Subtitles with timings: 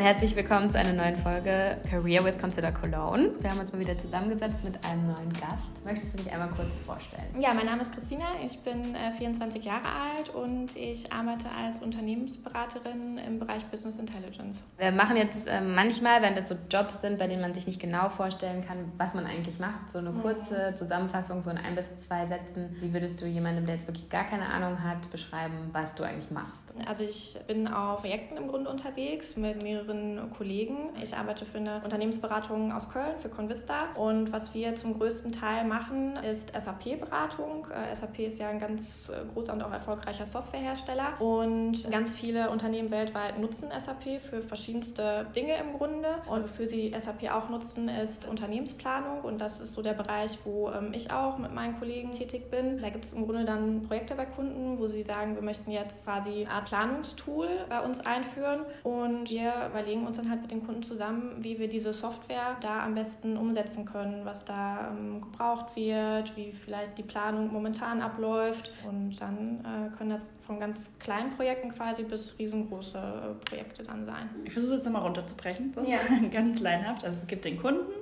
[0.00, 3.32] Herzlich willkommen zu einer neuen Folge Career with Consider Cologne.
[3.40, 5.84] Wir haben uns mal wieder zusammengesetzt mit einem neuen Gast.
[5.84, 7.26] Möchtest du dich einmal kurz vorstellen?
[7.38, 11.80] Ja, mein Name ist Christina, ich bin äh, 24 Jahre alt und ich arbeite als
[11.80, 14.64] Unternehmensberaterin im Bereich Business Intelligence.
[14.78, 17.78] Wir machen jetzt äh, manchmal, wenn das so Jobs sind, bei denen man sich nicht
[17.78, 20.22] genau vorstellen kann, was man eigentlich macht, so eine mhm.
[20.22, 22.74] kurze Zusammenfassung, so in ein bis zwei Sätzen.
[22.80, 26.30] Wie würdest du jemandem, der jetzt wirklich gar keine Ahnung hat, beschreiben, was du eigentlich
[26.30, 26.72] machst?
[26.88, 30.76] Also ich bin auf Projekten im Grunde unterwegs mit mehreren mehreren Kollegen.
[31.02, 33.92] Ich arbeite für eine Unternehmensberatung aus Köln, für Convista.
[33.94, 37.66] Und was wir zum größten Teil machen, ist SAP-Beratung.
[37.70, 41.20] Äh, SAP ist ja ein ganz äh, großer und auch erfolgreicher Softwarehersteller.
[41.20, 46.08] Und ganz viele Unternehmen weltweit nutzen SAP für verschiedenste Dinge im Grunde.
[46.28, 49.20] Und wofür sie SAP auch nutzen, ist Unternehmensplanung.
[49.22, 52.80] Und das ist so der Bereich, wo ähm, ich auch mit meinen Kollegen tätig bin.
[52.80, 56.04] Da gibt es im Grunde dann Projekte bei Kunden, wo sie sagen, wir möchten jetzt
[56.04, 58.60] quasi eine Art Planungstool bei uns einführen.
[58.82, 62.84] Und wir überlegen uns dann halt mit den Kunden zusammen, wie wir diese Software da
[62.84, 68.72] am besten umsetzen können, was da ähm, gebraucht wird, wie vielleicht die Planung momentan abläuft.
[68.86, 74.04] Und dann äh, können das von ganz kleinen Projekten quasi bis riesengroße äh, Projekte dann
[74.04, 74.28] sein.
[74.44, 75.82] Ich versuche es jetzt nochmal runterzubrechen, so.
[75.82, 75.98] ja.
[76.32, 77.04] ganz kleinhaft.
[77.04, 77.92] Also es gibt den Kunden,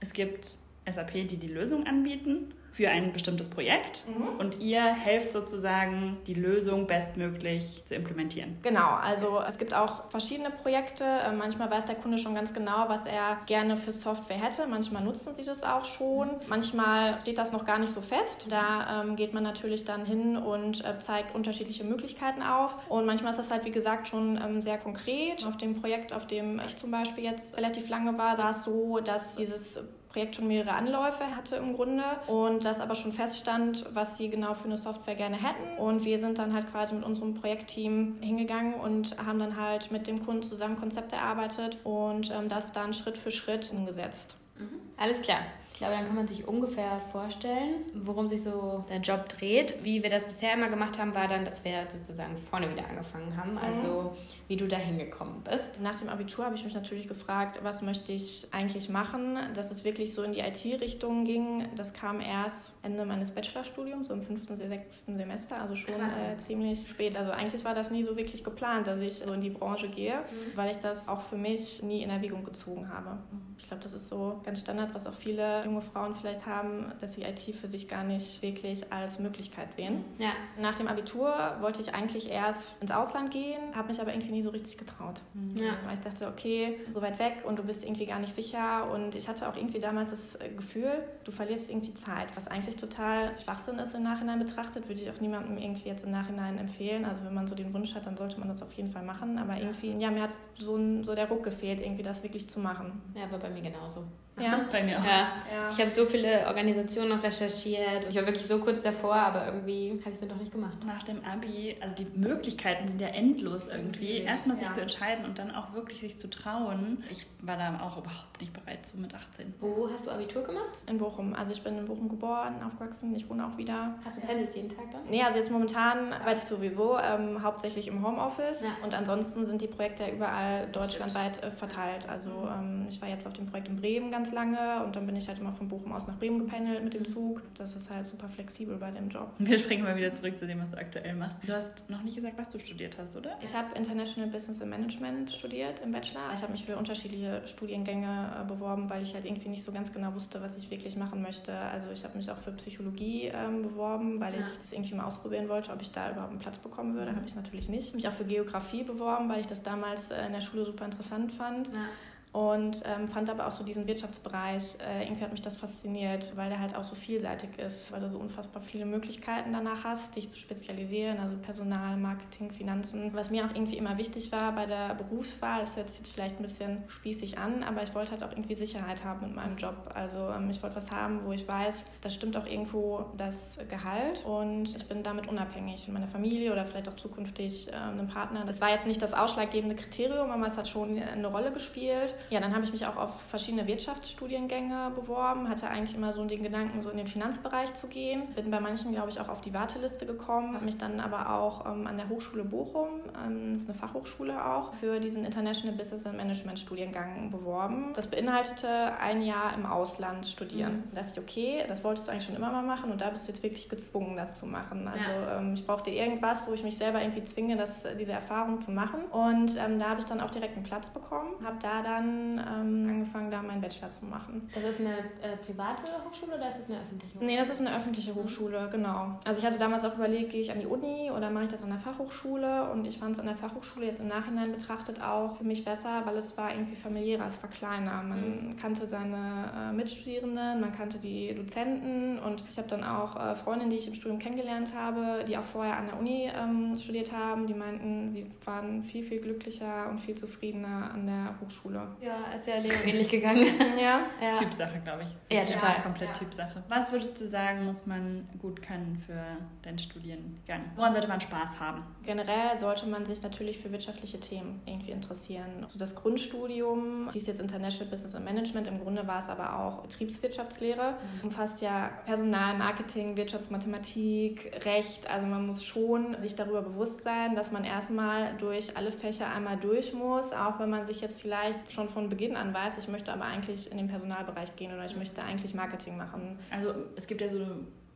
[0.00, 4.38] es gibt SAP, die die Lösung anbieten für ein bestimmtes Projekt mhm.
[4.38, 8.58] und ihr helft sozusagen, die Lösung bestmöglich zu implementieren.
[8.62, 11.04] Genau, also es gibt auch verschiedene Projekte.
[11.04, 14.66] Äh, manchmal weiß der Kunde schon ganz genau, was er gerne für Software hätte.
[14.68, 16.30] Manchmal nutzen sie das auch schon.
[16.48, 18.46] Manchmal steht das noch gar nicht so fest.
[18.50, 22.88] Da ähm, geht man natürlich dann hin und äh, zeigt unterschiedliche Möglichkeiten auf.
[22.88, 25.44] Und manchmal ist das halt, wie gesagt, schon ähm, sehr konkret.
[25.44, 29.00] Auf dem Projekt, auf dem ich zum Beispiel jetzt relativ lange war, war es so,
[29.00, 29.80] dass dieses
[30.12, 34.54] Projekt schon mehrere Anläufe hatte im Grunde und das aber schon feststand, was sie genau
[34.54, 35.78] für eine Software gerne hätten.
[35.78, 40.06] Und wir sind dann halt quasi mit unserem Projektteam hingegangen und haben dann halt mit
[40.06, 44.36] dem Kunden zusammen Konzepte erarbeitet und ähm, das dann Schritt für Schritt umgesetzt.
[44.58, 44.80] Mhm.
[44.96, 45.40] Alles klar.
[45.72, 49.82] Ich glaube, dann kann man sich ungefähr vorstellen, worum sich so der Job dreht.
[49.82, 53.34] Wie wir das bisher immer gemacht haben, war dann, dass wir sozusagen vorne wieder angefangen
[53.36, 53.56] haben.
[53.56, 54.10] Also mhm.
[54.48, 55.80] wie du da hingekommen bist.
[55.80, 59.84] Nach dem Abitur habe ich mich natürlich gefragt, was möchte ich eigentlich machen, dass es
[59.84, 61.66] wirklich so in die IT-Richtung ging.
[61.76, 66.88] Das kam erst Ende meines Bachelorstudiums, so im fünften, sechsten Semester, also schon äh, ziemlich
[66.88, 67.16] spät.
[67.16, 70.16] Also eigentlich war das nie so wirklich geplant, dass ich so in die Branche gehe,
[70.16, 70.56] mhm.
[70.56, 73.18] weil ich das auch für mich nie in Erwägung gezogen habe.
[73.58, 77.14] Ich glaube, das ist so ganz Standard, was auch viele junge Frauen vielleicht haben, dass
[77.14, 80.04] sie IT für sich gar nicht wirklich als Möglichkeit sehen.
[80.18, 80.30] Ja.
[80.58, 84.42] Nach dem Abitur wollte ich eigentlich erst ins Ausland gehen, habe mich aber irgendwie nie
[84.42, 85.20] so richtig getraut.
[85.34, 85.56] Mhm.
[85.56, 85.72] Ja.
[85.84, 88.90] Weil ich dachte, okay, so weit weg und du bist irgendwie gar nicht sicher.
[88.92, 93.36] Und ich hatte auch irgendwie damals das Gefühl, du verlierst irgendwie Zeit, was eigentlich total
[93.38, 97.04] Schwachsinn ist im Nachhinein betrachtet, würde ich auch niemandem irgendwie jetzt im Nachhinein empfehlen.
[97.04, 99.38] Also wenn man so den Wunsch hat, dann sollte man das auf jeden Fall machen.
[99.38, 102.60] Aber irgendwie, ja, mir hat so, ein, so der Ruck gefehlt, irgendwie das wirklich zu
[102.60, 103.00] machen.
[103.14, 104.04] Ja, war bei mir genauso.
[104.40, 105.04] Ja, bei mir auch.
[105.04, 105.32] Ja.
[105.52, 105.70] ja.
[105.72, 108.06] Ich habe so viele Organisationen noch recherchiert.
[108.08, 110.78] Ich war wirklich so kurz davor, aber irgendwie habe ich es dann doch nicht gemacht.
[110.84, 114.18] Nach dem Abi, also die Möglichkeiten sind ja endlos irgendwie.
[114.18, 114.72] Erstmal sich ja.
[114.72, 117.04] zu entscheiden und dann auch wirklich sich zu trauen.
[117.10, 119.54] Ich war da auch überhaupt nicht bereit zu mit 18.
[119.60, 120.82] Wo hast du Abitur gemacht?
[120.86, 121.34] In Bochum.
[121.34, 123.14] Also ich bin in Bochum geboren, aufgewachsen.
[123.14, 123.98] Ich wohne auch wieder.
[124.04, 125.02] Hast du pendelst jeden Tag dann?
[125.08, 128.62] Nee, also jetzt momentan arbeite ich sowieso ähm, hauptsächlich im Homeoffice.
[128.62, 128.70] Ja.
[128.82, 132.08] Und ansonsten sind die Projekte ja überall deutschlandweit äh, verteilt.
[132.08, 135.16] Also ähm, ich war jetzt auf dem Projekt in Bremen ganz lange und dann bin
[135.16, 137.42] ich halt immer von Bochum aus nach Bremen gependelt mit dem Zug.
[137.56, 139.32] Das ist halt super flexibel bei dem Job.
[139.38, 141.38] Wir springen mal wieder zurück zu dem, was du aktuell machst.
[141.46, 143.36] Du hast noch nicht gesagt, was du studiert hast, oder?
[143.42, 146.32] Ich habe International Business and Management studiert im Bachelor.
[146.34, 149.92] Ich habe mich für unterschiedliche Studiengänge äh, beworben, weil ich halt irgendwie nicht so ganz
[149.92, 151.52] genau wusste, was ich wirklich machen möchte.
[151.52, 154.40] Also ich habe mich auch für Psychologie ähm, beworben, weil ja.
[154.40, 157.12] ich es irgendwie mal ausprobieren wollte, ob ich da überhaupt einen Platz bekommen würde.
[157.12, 157.16] Mhm.
[157.16, 157.94] Habe ich natürlich nicht.
[157.94, 161.32] Mich auch für Geografie beworben, weil ich das damals äh, in der Schule super interessant
[161.32, 161.68] fand.
[161.68, 161.88] Ja
[162.32, 166.48] und ähm, fand aber auch so diesen Wirtschaftsbereich, äh, irgendwie hat mich das fasziniert, weil
[166.48, 170.30] der halt auch so vielseitig ist, weil du so unfassbar viele Möglichkeiten danach hast, dich
[170.30, 173.12] zu spezialisieren, also Personal, Marketing, Finanzen.
[173.14, 176.36] Was mir auch irgendwie immer wichtig war bei der Berufswahl, das hört sich jetzt vielleicht
[176.38, 179.90] ein bisschen spießig an, aber ich wollte halt auch irgendwie Sicherheit haben mit meinem Job.
[179.92, 184.24] Also ähm, ich wollte was haben, wo ich weiß, das stimmt auch irgendwo das Gehalt
[184.24, 188.44] und ich bin damit unabhängig von meiner Familie oder vielleicht auch zukünftig äh, einem Partner.
[188.44, 192.14] Das war jetzt nicht das ausschlaggebende Kriterium, aber es hat schon eine Rolle gespielt.
[192.28, 196.42] Ja, dann habe ich mich auch auf verschiedene Wirtschaftsstudiengänge beworben, hatte eigentlich immer so den
[196.42, 198.34] Gedanken, so in den Finanzbereich zu gehen.
[198.34, 201.66] Bin bei manchen, glaube ich, auch auf die Warteliste gekommen, habe mich dann aber auch
[201.66, 202.88] ähm, an der Hochschule Bochum,
[203.24, 207.92] ähm, das ist eine Fachhochschule auch, für diesen International Business and Management Studiengang beworben.
[207.94, 208.68] Das beinhaltete
[209.00, 210.76] ein Jahr im Ausland studieren.
[210.76, 210.94] Mhm.
[210.94, 213.26] Da dachte ich, okay, das wolltest du eigentlich schon immer mal machen und da bist
[213.26, 214.88] du jetzt wirklich gezwungen, das zu machen.
[214.88, 215.38] Also ja.
[215.38, 219.04] ähm, ich brauchte irgendwas, wo ich mich selber irgendwie zwinge, das, diese Erfahrung zu machen.
[219.10, 222.88] Und ähm, da habe ich dann auch direkt einen Platz bekommen, habe da dann ähm,
[222.88, 224.48] angefangen, da meinen Bachelor zu machen.
[224.54, 227.30] Das ist eine äh, private Hochschule oder ist das eine öffentliche Hochschule?
[227.30, 229.18] Nee, das ist eine öffentliche Hochschule, genau.
[229.24, 231.62] Also ich hatte damals auch überlegt, gehe ich an die Uni oder mache ich das
[231.62, 235.36] an der Fachhochschule und ich fand es an der Fachhochschule jetzt im Nachhinein betrachtet auch
[235.36, 238.02] für mich besser, weil es war irgendwie familiärer, es war kleiner.
[238.02, 238.56] Man mhm.
[238.56, 243.70] kannte seine äh, Mitstudierenden, man kannte die Dozenten und ich habe dann auch äh, Freundinnen,
[243.70, 247.46] die ich im Studium kennengelernt habe, die auch vorher an der Uni ähm, studiert haben,
[247.46, 251.88] die meinten, sie waren viel, viel glücklicher und viel zufriedener an der Hochschule.
[252.00, 253.44] Ja, ist ja Leo ähnlich gegangen.
[253.80, 254.00] ja.
[254.20, 254.38] ja.
[254.38, 255.36] Typsache, glaube ich.
[255.36, 255.76] Ja, total.
[255.76, 256.14] Ja, komplett ja.
[256.14, 256.62] Typsache.
[256.68, 260.64] Was würdest du sagen, muss man gut können für deinen Studiengang?
[260.76, 261.84] Woran sollte man Spaß haben?
[262.04, 265.62] Generell sollte man sich natürlich für wirtschaftliche Themen irgendwie interessieren.
[265.62, 269.82] Also das Grundstudium, hieß jetzt International Business and Management, im Grunde war es aber auch
[269.82, 271.24] Betriebswirtschaftslehre, mhm.
[271.28, 275.08] umfasst ja Personal, Marketing, Wirtschaftsmathematik, Recht.
[275.10, 279.56] Also man muss schon sich darüber bewusst sein, dass man erstmal durch alle Fächer einmal
[279.56, 283.12] durch muss, auch wenn man sich jetzt vielleicht schon von Beginn an weiß, ich möchte
[283.12, 286.38] aber eigentlich in den Personalbereich gehen oder ich möchte eigentlich Marketing machen.
[286.50, 287.44] Also es gibt ja so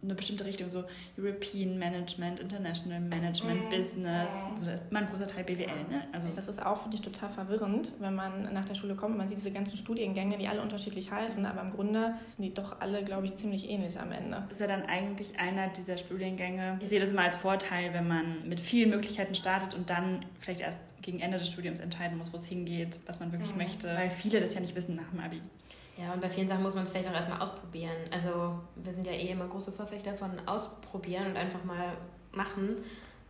[0.04, 0.84] eine bestimmte Richtung, so
[1.18, 3.70] European Management, International Management, mm.
[3.70, 4.28] Business.
[4.52, 5.66] Also das ist immer ein großer Teil BWL.
[5.90, 6.06] Ne?
[6.12, 9.16] Also das ist auch, finde ich, total verwirrend, wenn man nach der Schule kommt.
[9.16, 12.80] Man sieht diese ganzen Studiengänge, die alle unterschiedlich heißen, aber im Grunde sind die doch
[12.80, 14.44] alle, glaube ich, ziemlich ähnlich am Ende.
[14.50, 16.78] Ist ja dann eigentlich einer dieser Studiengänge.
[16.80, 20.60] Ich sehe das immer als Vorteil, wenn man mit vielen Möglichkeiten startet und dann vielleicht
[20.60, 23.58] erst gegen Ende des Studiums entscheiden muss, wo es hingeht, was man wirklich mhm.
[23.58, 25.40] möchte, weil viele das ja nicht wissen nach dem Abi.
[25.96, 27.96] Ja, und bei vielen Sachen muss man es vielleicht auch erstmal ausprobieren.
[28.10, 31.96] Also wir sind ja eh immer große Verfechter von ausprobieren und einfach mal
[32.32, 32.76] machen.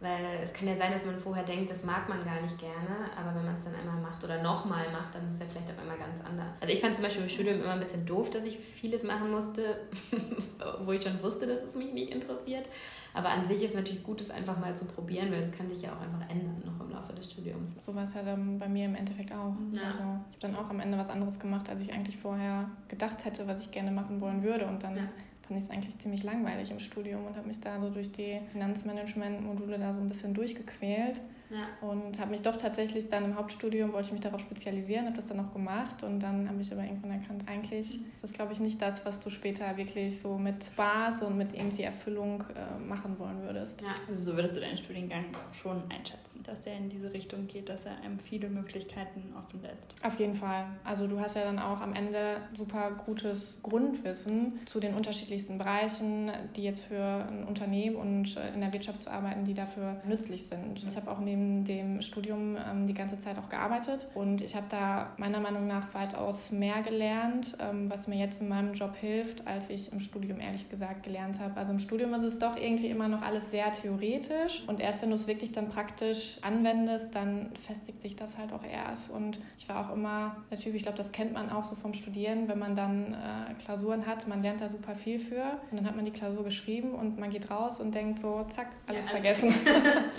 [0.05, 3.11] Weil es kann ja sein, dass man vorher denkt, das mag man gar nicht gerne,
[3.17, 5.71] aber wenn man es dann einmal macht oder nochmal macht, dann ist es ja vielleicht
[5.71, 6.61] auf einmal ganz anders.
[6.61, 9.31] Also ich fand zum Beispiel im Studium immer ein bisschen doof, dass ich vieles machen
[9.31, 9.79] musste,
[10.85, 12.69] wo ich schon wusste, dass es mich nicht interessiert.
[13.15, 15.81] Aber an sich ist natürlich gut, es einfach mal zu probieren, weil es kann sich
[15.81, 17.73] ja auch einfach ändern noch im Laufe des Studiums.
[17.81, 19.55] So war es ja dann bei mir im Endeffekt auch.
[19.73, 19.85] Ja.
[19.85, 23.25] Also ich habe dann auch am Ende was anderes gemacht, als ich eigentlich vorher gedacht
[23.25, 24.67] hätte, was ich gerne machen wollen würde.
[24.67, 25.09] Und dann ja
[25.47, 28.41] fand ich es eigentlich ziemlich langweilig im Studium und habe mich da so durch die
[28.53, 31.21] Finanzmanagement-Module da so ein bisschen durchgequält.
[31.51, 31.89] Ja.
[31.89, 35.27] Und habe mich doch tatsächlich dann im Hauptstudium, wollte ich mich darauf spezialisieren, habe das
[35.27, 38.07] dann auch gemacht und dann habe ich aber irgendwann erkannt, eigentlich mhm.
[38.13, 41.55] ist das, glaube ich, nicht das, was du später wirklich so mit Spaß und mit
[41.55, 43.83] irgendwie Erfüllung äh, machen wollen würdest.
[43.83, 43.89] Ja.
[44.09, 47.85] Also so würdest du deinen Studiengang schon einschätzen, dass er in diese Richtung geht, dass
[47.85, 49.95] er einem viele Möglichkeiten offen lässt.
[50.05, 50.67] Auf jeden Fall.
[50.83, 56.31] Also du hast ja dann auch am Ende super gutes Grundwissen zu den unterschiedlichsten Bereichen,
[56.57, 60.47] die jetzt für ein Unternehmen und äh, in der Wirtschaft zu arbeiten, die dafür nützlich
[60.47, 60.85] sind.
[60.87, 64.67] Ich habe auch neben dem Studium ähm, die ganze Zeit auch gearbeitet und ich habe
[64.69, 69.47] da meiner Meinung nach weitaus mehr gelernt, ähm, was mir jetzt in meinem Job hilft,
[69.47, 71.59] als ich im Studium ehrlich gesagt gelernt habe.
[71.59, 75.11] Also im Studium ist es doch irgendwie immer noch alles sehr theoretisch und erst wenn
[75.11, 79.11] du es wirklich dann praktisch anwendest, dann festigt sich das halt auch erst.
[79.11, 82.49] Und ich war auch immer Typ, ich glaube, das kennt man auch so vom Studieren,
[82.49, 85.97] wenn man dann äh, Klausuren hat, man lernt da super viel für und dann hat
[85.97, 89.55] man die Klausur geschrieben und man geht raus und denkt so, zack, alles ja, vergessen.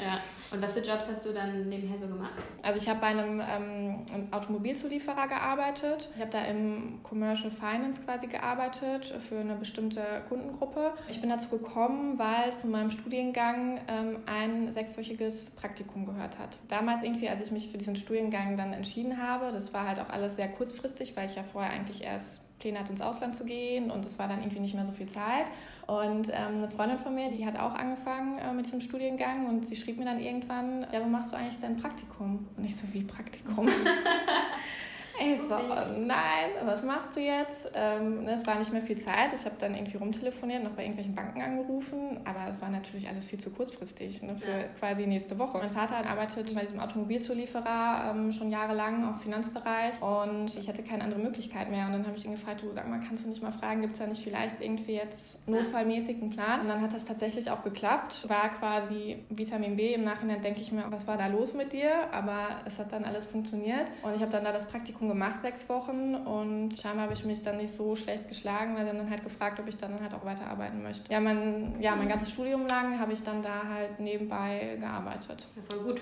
[0.04, 0.20] ja.
[0.52, 2.32] Und was für Jobs hast du dann nebenher so gemacht?
[2.64, 6.10] Also ich habe bei einem ähm, Automobilzulieferer gearbeitet.
[6.16, 10.94] Ich habe da im Commercial Finance quasi gearbeitet für eine bestimmte Kundengruppe.
[11.10, 16.60] Ich bin dazu gekommen, weil zu meinem Studiengang ähm, ein sechswöchiges Praktikum gehört hat.
[16.68, 20.10] Damals irgendwie, als ich mich für diesen Studiengang dann entschieden habe, das war halt auch
[20.10, 23.92] alles sehr kurzfristig, weil ich ja vorher eigentlich erst Pläne hatte, ins Ausland zu gehen
[23.92, 25.46] und es war dann irgendwie nicht mehr so viel Zeit.
[25.88, 29.68] Und ähm, eine Freundin von mir, die hat auch angefangen äh, mit diesem Studiengang und
[29.68, 32.48] sie schrieb mir dann irgendwann, ja, wo machst du eigentlich dein Praktikum?
[32.58, 33.68] Und ich so, wie Praktikum?
[35.18, 35.58] Ich so,
[35.98, 37.72] nein, was machst du jetzt?
[37.74, 39.34] Ähm, es war nicht mehr viel Zeit.
[39.34, 43.26] Ich habe dann irgendwie rumtelefoniert, noch bei irgendwelchen Banken angerufen, aber es war natürlich alles
[43.26, 44.64] viel zu kurzfristig ne, für ja.
[44.78, 45.58] quasi nächste Woche.
[45.58, 51.04] Mein Vater arbeitet bei diesem Automobilzulieferer ähm, schon jahrelang im Finanzbereich und ich hatte keine
[51.04, 51.86] andere Möglichkeit mehr.
[51.86, 53.94] Und dann habe ich ihn gefragt, du sag mal, kannst du nicht mal fragen, gibt
[53.94, 56.62] es da nicht vielleicht irgendwie jetzt notfallmäßig einen Plan?
[56.62, 58.28] Und dann hat das tatsächlich auch geklappt.
[58.28, 59.94] War quasi Vitamin B.
[59.94, 62.12] Im Nachhinein denke ich mir, was war da los mit dir?
[62.12, 65.42] Aber es hat dann alles funktioniert und ich habe dann da das Praktikum Praktikum gemacht,
[65.42, 66.16] sechs Wochen.
[66.16, 69.24] Und scheinbar habe ich mich dann nicht so schlecht geschlagen, weil sie haben dann halt
[69.24, 71.12] gefragt, ob ich dann halt auch weiterarbeiten möchte.
[71.12, 75.48] Ja, mein, ja, mein ganzes Studium lang habe ich dann da halt nebenbei gearbeitet.
[75.56, 76.02] Ja, voll gut.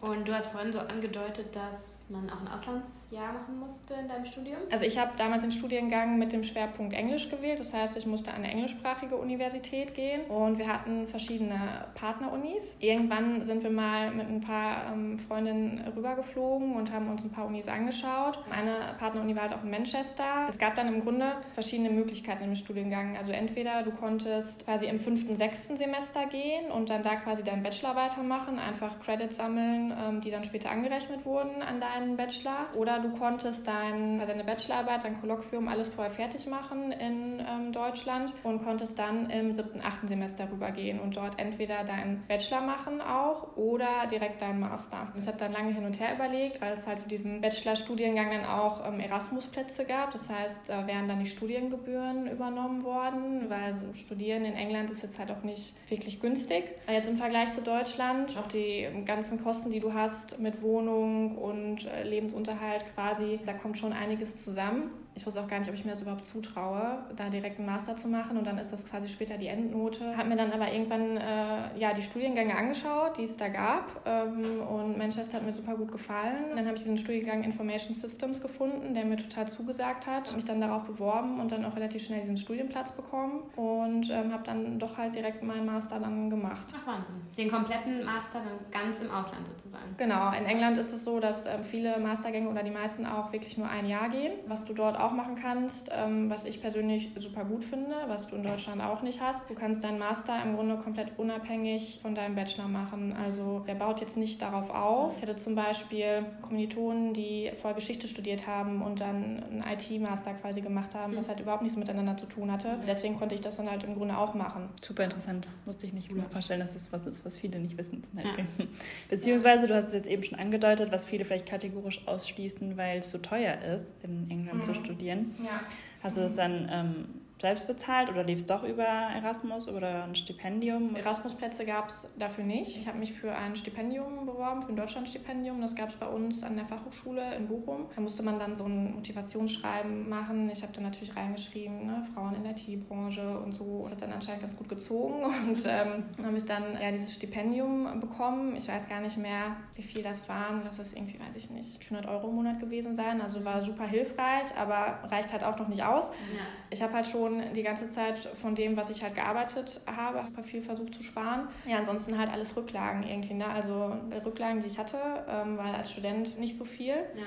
[0.00, 4.08] Und du hast vorhin so angedeutet, dass man auch ein Auslands Jahr machen musste in
[4.08, 4.58] deinem Studium?
[4.70, 7.60] Also ich habe damals den Studiengang mit dem Schwerpunkt Englisch gewählt.
[7.60, 12.74] Das heißt, ich musste an eine englischsprachige Universität gehen und wir hatten verschiedene Partnerunis.
[12.80, 17.46] Irgendwann sind wir mal mit ein paar ähm, Freundinnen rübergeflogen und haben uns ein paar
[17.46, 18.38] Unis angeschaut.
[18.48, 20.46] Meine Partneruni war halt auch in Manchester.
[20.48, 23.16] Es gab dann im Grunde verschiedene Möglichkeiten im Studiengang.
[23.16, 27.62] Also entweder du konntest quasi im fünften, sechsten Semester gehen und dann da quasi deinen
[27.62, 32.66] Bachelor weitermachen, einfach Credits sammeln, ähm, die dann später angerechnet wurden an deinen Bachelor.
[32.74, 38.32] Oder du konntest dein, deine Bachelorarbeit, dein Kolloquium, alles vorher fertig machen in ähm, Deutschland
[38.42, 43.56] und konntest dann im siebten, achten Semester rübergehen und dort entweder deinen Bachelor machen auch
[43.56, 45.12] oder direkt deinen Master.
[45.16, 48.44] Ich habe dann lange hin und her überlegt, weil es halt für diesen Bachelorstudiengang dann
[48.44, 50.10] auch ähm, Erasmus-Plätze gab.
[50.10, 55.18] Das heißt, da wären dann die Studiengebühren übernommen worden, weil Studieren in England ist jetzt
[55.18, 56.64] halt auch nicht wirklich günstig.
[56.90, 61.86] Jetzt im Vergleich zu Deutschland, auch die ganzen Kosten, die du hast mit Wohnung und
[61.86, 65.84] äh, Lebensunterhalt quasi, da kommt schon einiges zusammen ich wusste auch gar nicht, ob ich
[65.84, 69.08] mir das überhaupt zutraue, da direkt einen Master zu machen und dann ist das quasi
[69.08, 70.14] später die Endnote.
[70.14, 74.60] Habe mir dann aber irgendwann äh, ja, die Studiengänge angeschaut, die es da gab ähm,
[74.60, 76.54] und Manchester hat mir super gut gefallen.
[76.54, 80.60] Dann habe ich diesen Studiengang Information Systems gefunden, der mir total zugesagt hat, mich dann
[80.60, 84.98] darauf beworben und dann auch relativ schnell diesen Studienplatz bekommen und ähm, habe dann doch
[84.98, 86.66] halt direkt meinen Master dann gemacht.
[86.76, 87.14] Ach Wahnsinn.
[87.38, 89.94] Den kompletten Master dann ganz im Ausland sozusagen.
[89.96, 93.56] Genau, in England ist es so, dass äh, viele Mastergänge oder die meisten auch wirklich
[93.56, 97.10] nur ein Jahr gehen, was du dort auch auch machen kannst, ähm, was ich persönlich
[97.18, 99.48] super gut finde, was du in Deutschland auch nicht hast.
[99.48, 103.12] Du kannst deinen Master im Grunde komplett unabhängig von deinem Bachelor machen.
[103.12, 105.14] Also der baut jetzt nicht darauf auf.
[105.16, 110.60] Ich hätte zum Beispiel Kommilitonen, die vorher Geschichte studiert haben und dann einen IT-Master quasi
[110.60, 112.78] gemacht haben, was halt überhaupt nichts miteinander zu tun hatte.
[112.86, 114.68] Deswegen konnte ich das dann halt im Grunde auch machen.
[114.82, 115.46] Super interessant.
[115.64, 118.44] Musste ich nicht gut vorstellen, dass das was ist, was viele nicht wissen zum Beispiel.
[118.58, 118.64] Ja.
[119.10, 123.10] Beziehungsweise, du hast es jetzt eben schon angedeutet, was viele vielleicht kategorisch ausschließen, weil es
[123.10, 124.62] so teuer ist, in England mhm.
[124.62, 125.34] zu studieren studieren.
[125.44, 125.60] Ja.
[126.02, 127.04] Hast du das dann ähm,
[127.38, 130.96] selbst bezahlt oder lief es doch über Erasmus oder ein Stipendium?
[130.96, 132.78] Erasmus-Plätze gab es dafür nicht.
[132.78, 135.60] Ich habe mich für ein Stipendium beworben, für ein Deutschlandstipendium.
[135.60, 137.86] Das gab es bei uns an der Fachhochschule in Bochum.
[137.94, 140.48] Da musste man dann so ein Motivationsschreiben machen.
[140.50, 143.80] Ich habe dann natürlich reingeschrieben, ne, Frauen in der IT-Branche und so.
[143.82, 148.00] Das hat dann anscheinend ganz gut gezogen und ähm, habe ich dann ja dieses Stipendium
[148.00, 148.56] bekommen.
[148.56, 150.62] Ich weiß gar nicht mehr, wie viel das waren.
[150.64, 153.20] Das ist irgendwie, weiß ich nicht, 400 Euro im Monat gewesen sein.
[153.20, 156.08] Also war super hilfreich, aber reicht halt auch noch nicht aus.
[156.08, 156.42] Ja.
[156.70, 160.24] Ich habe halt schon schon die ganze Zeit von dem, was ich halt gearbeitet habe,
[160.24, 161.48] super viel versucht zu sparen.
[161.66, 163.48] Ja, ansonsten halt alles Rücklagen irgendwie, ne?
[163.48, 166.94] Also Rücklagen, die ich hatte, ähm, weil als Student nicht so viel.
[166.94, 167.26] Ja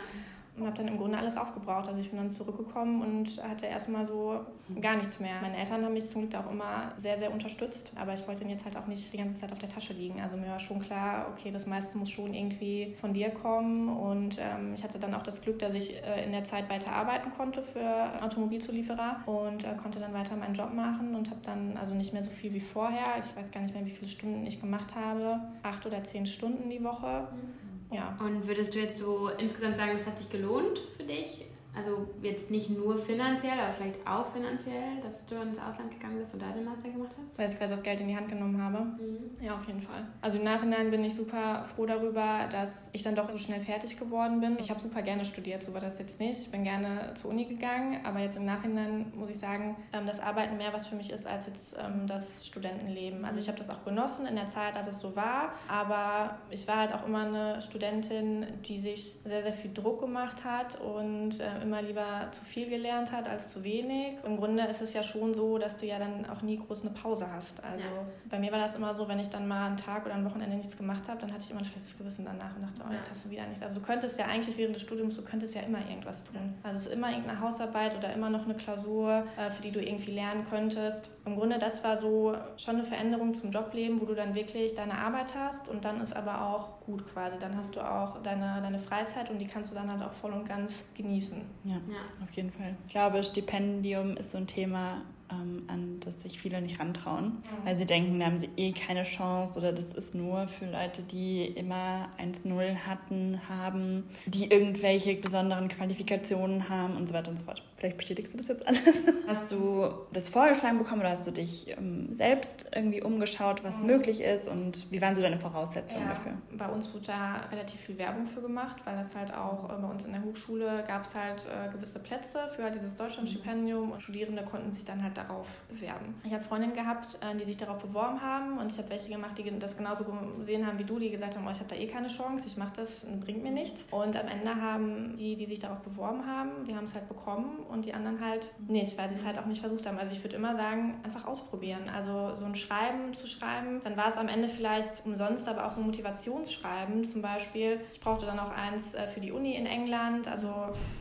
[0.58, 1.88] und habe dann im Grunde alles aufgebraucht.
[1.88, 4.42] Also ich bin dann zurückgekommen und hatte erstmal so
[4.82, 5.36] gar nichts mehr.
[5.42, 8.66] Meine Eltern haben mich zum Glück auch immer sehr, sehr unterstützt, aber ich wollte jetzt
[8.66, 10.20] halt auch nicht die ganze Zeit auf der Tasche liegen.
[10.22, 14.38] Also mir war schon klar, okay, das meiste muss schon irgendwie von dir kommen und
[14.40, 17.32] ähm, ich hatte dann auch das Glück, dass ich äh, in der Zeit weiter arbeiten
[17.32, 21.94] konnte für Automobilzulieferer und äh, konnte dann weiter meinen Job machen und habe dann also
[21.94, 23.18] nicht mehr so viel wie vorher.
[23.20, 25.40] Ich weiß gar nicht mehr, wie viele Stunden ich gemacht habe.
[25.64, 27.28] Acht oder zehn Stunden die Woche.
[27.32, 28.18] Mhm ja.
[28.20, 31.46] Und würdest du jetzt so insgesamt sagen, das hat sich gelohnt für dich?
[31.80, 36.34] Also jetzt nicht nur finanziell, aber vielleicht auch finanziell, dass du ins Ausland gegangen bist
[36.34, 37.38] und da den Master gemacht hast?
[37.40, 38.80] Weil ich quasi das Geld in die Hand genommen habe.
[38.80, 39.30] Mhm.
[39.42, 40.06] Ja, auf jeden Fall.
[40.20, 43.98] Also im Nachhinein bin ich super froh darüber, dass ich dann doch so schnell fertig
[43.98, 44.58] geworden bin.
[44.60, 46.38] Ich habe super gerne studiert, so war das jetzt nicht.
[46.42, 50.20] Ich bin gerne zur Uni gegangen, aber jetzt im Nachhinein muss ich sagen, ähm, das
[50.20, 53.24] Arbeiten mehr was für mich ist als jetzt ähm, das Studentenleben.
[53.24, 56.68] Also ich habe das auch genossen in der Zeit, als es so war, aber ich
[56.68, 61.40] war halt auch immer eine Studentin, die sich sehr, sehr viel Druck gemacht hat und
[61.40, 64.18] äh, immer lieber zu viel gelernt hat als zu wenig.
[64.26, 66.90] Im Grunde ist es ja schon so, dass du ja dann auch nie groß eine
[66.90, 67.64] Pause hast.
[67.64, 68.08] Also ja.
[68.28, 70.58] bei mir war das immer so, wenn ich dann mal einen Tag oder ein Wochenende
[70.58, 73.10] nichts gemacht habe, dann hatte ich immer ein schlechtes Gewissen danach und dachte, oh, jetzt
[73.10, 73.64] hast du wieder nichts.
[73.64, 76.56] Also du könntest ja eigentlich während des Studiums, du könntest ja immer irgendwas tun.
[76.64, 79.80] Also es ist immer irgendeine Hausarbeit oder immer noch eine Klausur, äh, für die du
[79.80, 81.12] irgendwie lernen könntest.
[81.26, 84.98] Im Grunde, das war so schon eine Veränderung zum Jobleben, wo du dann wirklich deine
[84.98, 87.38] Arbeit hast und dann ist aber auch gut quasi.
[87.38, 90.34] Dann hast du auch deine, deine Freizeit und die kannst du dann halt auch voll
[90.34, 91.42] und ganz genießen.
[91.64, 92.76] Ja, ja, auf jeden Fall.
[92.86, 97.76] Ich glaube, Stipendium ist so ein Thema, ähm, an das sich viele nicht rantrauen, weil
[97.76, 101.46] sie denken, da haben sie eh keine Chance oder das ist nur für Leute, die
[101.46, 107.64] immer 1-0 hatten, haben, die irgendwelche besonderen Qualifikationen haben und so weiter und so fort.
[107.78, 108.84] Vielleicht bestätigst du das jetzt alles.
[109.28, 113.86] Hast du das vorgeschlagen bekommen oder hast du dich ähm, selbst irgendwie umgeschaut, was mhm.
[113.86, 116.32] möglich ist und wie waren so deine Voraussetzungen ja, dafür?
[116.58, 119.88] Bei uns wurde da relativ viel Werbung für gemacht, weil das halt auch äh, bei
[119.88, 124.02] uns in der Hochschule gab es halt äh, gewisse Plätze für halt dieses Deutschlandstipendium und
[124.02, 126.16] Studierende konnten sich dann halt darauf bewerben.
[126.24, 129.38] Ich habe Freundinnen gehabt, äh, die sich darauf beworben haben und ich habe welche gemacht,
[129.38, 130.06] die das genauso
[130.40, 132.58] gesehen haben wie du, die gesagt haben, oh, ich habe da eh keine Chance, ich
[132.58, 133.86] mache das, bringt mir nichts.
[133.92, 137.60] Und am Ende haben die, die sich darauf beworben haben, wir haben es halt bekommen
[137.70, 139.98] und die anderen halt nicht, weil sie es halt auch nicht versucht haben.
[139.98, 141.90] Also ich würde immer sagen, einfach ausprobieren.
[141.90, 145.72] Also so ein Schreiben zu schreiben, dann war es am Ende vielleicht umsonst, aber auch
[145.72, 147.82] so ein Motivationsschreiben zum Beispiel.
[147.94, 150.54] Ich brauchte dann auch eins äh, für die Uni in England, also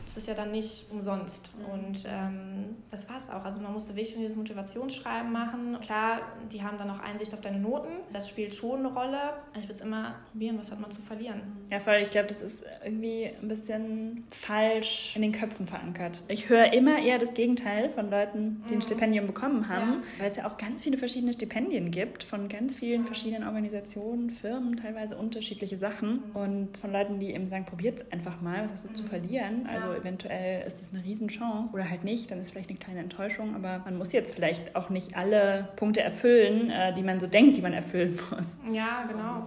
[0.09, 1.51] es ist ja dann nicht umsonst.
[1.55, 1.65] Mhm.
[1.71, 3.45] Und ähm, das war es auch.
[3.45, 5.77] Also man musste wirklich dieses Motivationsschreiben machen.
[5.81, 7.89] Klar, die haben dann auch Einsicht auf deine Noten.
[8.11, 9.19] Das spielt schon eine Rolle.
[9.53, 11.41] Ich würde es immer probieren, was hat man zu verlieren.
[11.69, 11.97] Ja, voll.
[12.01, 16.23] Ich glaube, das ist irgendwie ein bisschen falsch in den Köpfen verankert.
[16.27, 18.81] Ich höre immer eher das Gegenteil von Leuten, die ein mhm.
[18.81, 20.23] Stipendium bekommen haben, ja.
[20.23, 24.75] weil es ja auch ganz viele verschiedene Stipendien gibt von ganz vielen verschiedenen Organisationen, Firmen,
[24.75, 26.23] teilweise unterschiedliche Sachen.
[26.29, 26.35] Mhm.
[26.35, 29.07] Und von Leuten, die eben sagen, probiert es einfach mal, was hast du zu mhm.
[29.09, 29.67] verlieren?
[29.67, 33.55] Also eventuell ist es eine Riesenchance oder halt nicht, dann ist vielleicht eine kleine Enttäuschung,
[33.55, 37.57] aber man muss jetzt vielleicht auch nicht alle Punkte erfüllen, äh, die man so denkt,
[37.57, 38.57] die man erfüllen muss.
[38.71, 39.43] Ja, genau.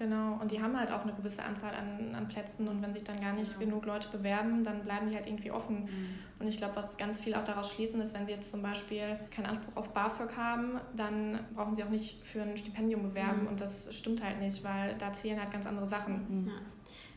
[0.00, 3.04] Genau, und die haben halt auch eine gewisse Anzahl an, an Plätzen und wenn sich
[3.04, 3.72] dann gar nicht genau.
[3.72, 5.80] genug Leute bewerben, dann bleiben die halt irgendwie offen.
[5.82, 6.14] Mhm.
[6.38, 9.18] Und ich glaube, was ganz viel auch daraus schließen ist, wenn sie jetzt zum Beispiel
[9.30, 13.48] keinen Anspruch auf BAföG haben, dann brauchen sie auch nicht für ein Stipendium bewerben mhm.
[13.48, 16.44] und das stimmt halt nicht, weil da zählen halt ganz andere Sachen.
[16.44, 16.46] Mhm.
[16.46, 16.54] Ja.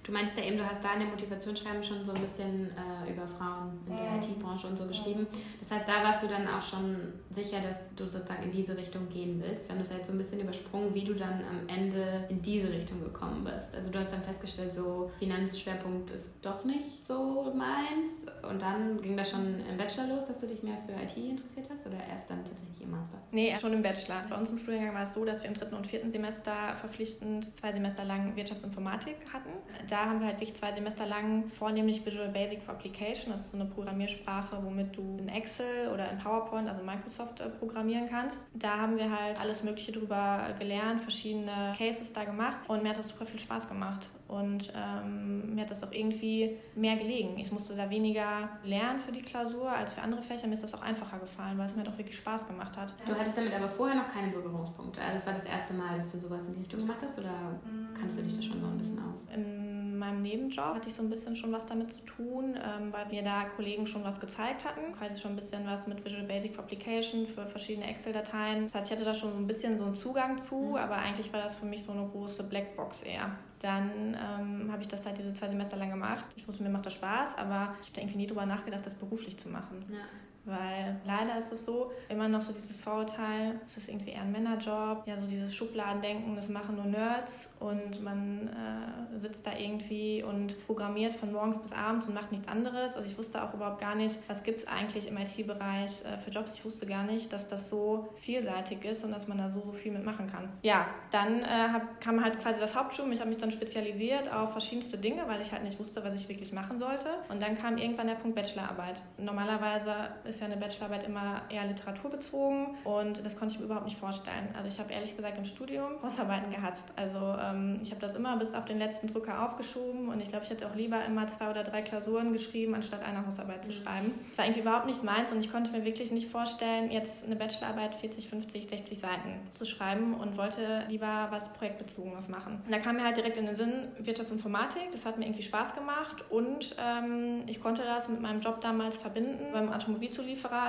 [0.03, 3.09] Du meinst ja eben, du hast da in dem Motivationsschreiben schon so ein bisschen äh,
[3.09, 5.25] über Frauen in der IT-Branche und so geschrieben.
[5.61, 9.07] Das heißt, da warst du dann auch schon sicher, dass du sozusagen in diese Richtung
[9.07, 9.67] gehen willst.
[9.67, 12.41] Wir haben das ja jetzt so ein bisschen übersprungen, wie du dann am Ende in
[12.41, 13.73] diese Richtung gekommen bist.
[13.73, 18.11] Also du hast dann festgestellt, so Finanzschwerpunkt ist doch nicht so meins.
[18.47, 21.67] Und dann ging das schon im Bachelor los, dass du dich mehr für IT interessiert
[21.71, 23.19] hast oder erst dann tatsächlich im Master?
[23.31, 24.21] Nee, schon im Bachelor.
[24.29, 27.55] Bei uns im Studiengang war es so, dass wir im dritten und vierten Semester verpflichtend
[27.55, 29.51] zwei Semester lang Wirtschaftsinformatik hatten
[29.93, 33.31] da haben wir halt wirklich zwei Semester lang vornehmlich Visual Basic for Application.
[33.31, 37.49] Das ist so eine Programmiersprache, womit du in Excel oder in PowerPoint, also Microsoft, äh,
[37.49, 38.41] programmieren kannst.
[38.55, 42.97] Da haben wir halt alles Mögliche drüber gelernt, verschiedene Cases da gemacht und mir hat
[42.97, 44.09] das super viel Spaß gemacht.
[44.27, 47.37] Und ähm, mir hat das auch irgendwie mehr gelegen.
[47.37, 50.47] Ich musste da weniger lernen für die Klausur als für andere Fächer.
[50.47, 52.95] Mir ist das auch einfacher gefallen, weil es mir doch wirklich Spaß gemacht hat.
[53.05, 54.99] Du hattest damit aber vorher noch keine Berührungspunkte.
[55.01, 57.59] Also es war das erste Mal, dass du sowas in die Richtung gemacht hast oder
[57.99, 59.21] kannst du dich da schon so ein bisschen aus?
[59.35, 59.62] Im
[60.03, 63.23] meinem Nebenjob hatte ich so ein bisschen schon was damit zu tun, ähm, weil mir
[63.23, 64.91] da Kollegen schon was gezeigt hatten.
[64.91, 68.63] Quasi schon ein bisschen was mit Visual Basic Application für verschiedene Excel-Dateien.
[68.63, 70.75] Das heißt, ich hatte da schon so ein bisschen so einen Zugang zu, mhm.
[70.75, 73.31] aber eigentlich war das für mich so eine große Blackbox eher.
[73.59, 76.25] Dann ähm, habe ich das halt diese zwei Semester lang gemacht.
[76.35, 78.95] Ich wusste, mir macht das Spaß, aber ich habe da irgendwie nie drüber nachgedacht, das
[78.95, 79.85] beruflich zu machen.
[79.89, 79.99] Ja.
[80.45, 84.31] Weil leider ist es so, immer noch so dieses Vorurteil, es ist irgendwie eher ein
[84.31, 90.21] Männerjob, ja, so dieses Schubladendenken, das machen nur Nerds und man äh, sitzt da irgendwie
[90.21, 92.95] und programmiert von morgens bis abends und macht nichts anderes.
[92.95, 96.29] Also ich wusste auch überhaupt gar nicht, was gibt es eigentlich im IT-Bereich äh, für
[96.29, 96.55] Jobs.
[96.55, 99.71] Ich wusste gar nicht, dass das so vielseitig ist und dass man da so, so
[99.71, 100.49] viel mitmachen kann.
[100.61, 103.13] Ja, dann äh, hab, kam halt quasi das Hauptstudium.
[103.13, 106.27] Ich habe mich dann spezialisiert auf verschiedenste Dinge, weil ich halt nicht wusste, was ich
[106.27, 107.07] wirklich machen sollte.
[107.29, 109.01] Und dann kam irgendwann der Punkt Bachelorarbeit.
[109.17, 109.93] Normalerweise
[110.25, 114.49] ist ja eine Bachelorarbeit immer eher literaturbezogen und das konnte ich mir überhaupt nicht vorstellen.
[114.55, 116.85] Also ich habe ehrlich gesagt im Studium Hausarbeiten gehasst.
[116.95, 120.45] Also ähm, ich habe das immer bis auf den letzten Drücker aufgeschoben und ich glaube,
[120.45, 123.83] ich hätte auch lieber immer zwei oder drei Klausuren geschrieben, anstatt eine Hausarbeit zu mhm.
[123.83, 124.13] schreiben.
[124.29, 127.35] Das war eigentlich überhaupt nicht meins und ich konnte mir wirklich nicht vorstellen, jetzt eine
[127.35, 132.61] Bachelorarbeit 40, 50, 60 Seiten zu schreiben und wollte lieber was projektbezogenes machen.
[132.65, 134.91] Und da kam mir halt direkt in den Sinn Wirtschaftsinformatik.
[134.91, 138.97] Das hat mir irgendwie Spaß gemacht und ähm, ich konnte das mit meinem Job damals
[138.97, 140.22] verbinden beim Automobilzulieferer.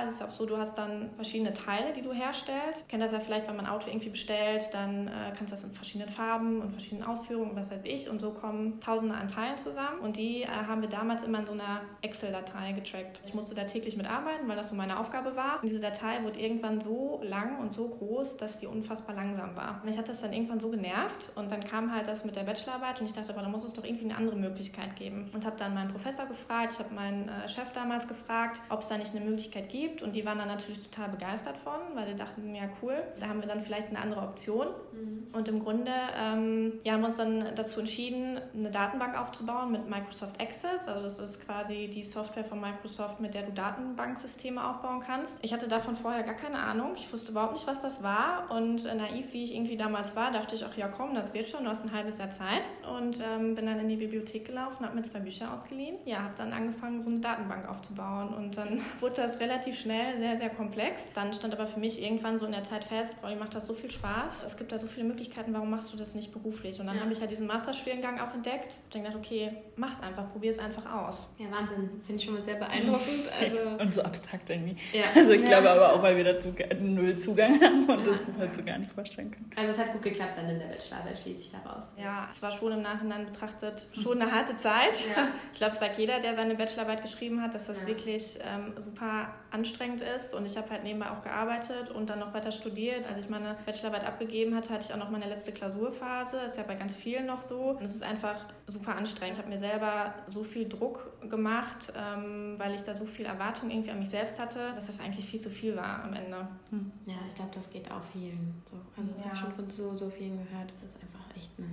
[0.07, 2.87] Es ist auch so, du hast dann verschiedene Teile, die du herstellst.
[2.89, 5.63] Kennt das ja vielleicht, wenn man ein Auto irgendwie bestellt, dann äh, kannst du das
[5.63, 8.09] in verschiedenen Farben und verschiedenen Ausführungen und was weiß ich.
[8.09, 9.99] Und so kommen tausende an Teilen zusammen.
[10.01, 13.21] Und die äh, haben wir damals immer in so einer Excel-Datei getrackt.
[13.25, 15.61] Ich musste da täglich mitarbeiten, weil das so meine Aufgabe war.
[15.61, 19.81] Und diese Datei wurde irgendwann so lang und so groß, dass die unfassbar langsam war.
[19.83, 21.31] Mich hat das dann irgendwann so genervt.
[21.35, 23.73] Und dann kam halt das mit der Bachelorarbeit und ich dachte, aber da muss es
[23.73, 25.29] doch irgendwie eine andere Möglichkeit geben.
[25.33, 28.87] Und habe dann meinen Professor gefragt, ich habe meinen äh, Chef damals gefragt, ob es
[28.87, 30.01] da nicht eine Möglichkeit gibt.
[30.01, 33.41] Und die waren dann natürlich total begeistert von, weil sie dachten, ja cool, da haben
[33.41, 34.67] wir dann vielleicht eine andere Option.
[34.93, 35.27] Mhm.
[35.33, 39.89] Und im Grunde ähm, ja, haben wir uns dann dazu entschieden, eine Datenbank aufzubauen mit
[39.89, 40.87] Microsoft Access.
[40.87, 45.39] Also das ist quasi die Software von Microsoft, mit der du Datenbanksysteme aufbauen kannst.
[45.41, 46.93] Ich hatte davon vorher gar keine Ahnung.
[46.95, 48.49] Ich wusste überhaupt nicht, was das war.
[48.49, 51.63] Und naiv, wie ich irgendwie damals war, dachte ich auch, ja komm, das wird schon,
[51.63, 52.69] du hast ein halbes Jahr Zeit.
[52.97, 55.97] Und ähm, bin dann in die Bibliothek gelaufen, habe mir zwei Bücher ausgeliehen.
[56.05, 58.33] Ja, habe dann angefangen, so eine Datenbank aufzubauen.
[58.33, 61.01] Und dann wurde das das relativ schnell sehr, sehr komplex.
[61.13, 63.73] Dann stand aber für mich irgendwann so in der Zeit fest, boah, macht das so
[63.73, 64.43] viel Spaß.
[64.43, 66.79] Es gibt da so viele Möglichkeiten, warum machst du das nicht beruflich?
[66.79, 67.01] Und dann ja.
[67.01, 68.77] habe ich ja diesen Masterstudiengang auch entdeckt.
[68.89, 71.27] Ich gedacht, okay, mach's einfach, probier es einfach aus.
[71.37, 71.89] Ja, Wahnsinn.
[72.05, 73.29] Finde ich schon mal sehr beeindruckend.
[73.45, 74.75] Also und so abstrakt irgendwie.
[74.93, 75.03] Ja.
[75.13, 78.55] Also ich glaube aber auch, weil wir dazu null Zugang haben und uns das halt
[78.55, 79.51] so gar nicht vorstellen können.
[79.55, 81.83] Also es hat gut geklappt dann in der Bachelorarbeit, schließe ich daraus.
[81.97, 85.05] Ja, es war schon im Nachhinein betrachtet schon eine harte Zeit.
[85.15, 85.27] Ja.
[85.51, 87.87] Ich glaube, es sagt jeder, der seine Bachelorarbeit geschrieben hat, dass das ja.
[87.87, 90.33] wirklich ähm, super anstrengend ist.
[90.33, 93.09] Und ich habe halt nebenbei auch gearbeitet und dann noch weiter studiert.
[93.09, 96.37] Als ich meine Bachelorarbeit abgegeben hatte, hatte ich auch noch meine letzte Klausurphase.
[96.37, 97.71] Das ist ja bei ganz vielen noch so.
[97.71, 99.35] Und es ist einfach super anstrengend.
[99.35, 103.69] Ich habe mir selber so viel Druck gemacht, ähm, weil ich da so viel Erwartung
[103.69, 106.47] irgendwie an mich selbst hatte, dass das eigentlich viel zu viel war am Ende.
[106.69, 106.91] Hm.
[107.05, 108.77] Ja, ich glaube, das geht auch vielen so.
[108.97, 109.25] Also das ja.
[109.27, 110.73] habe ich schon von so, so vielen gehört.
[110.81, 111.69] Das ist einfach echt eine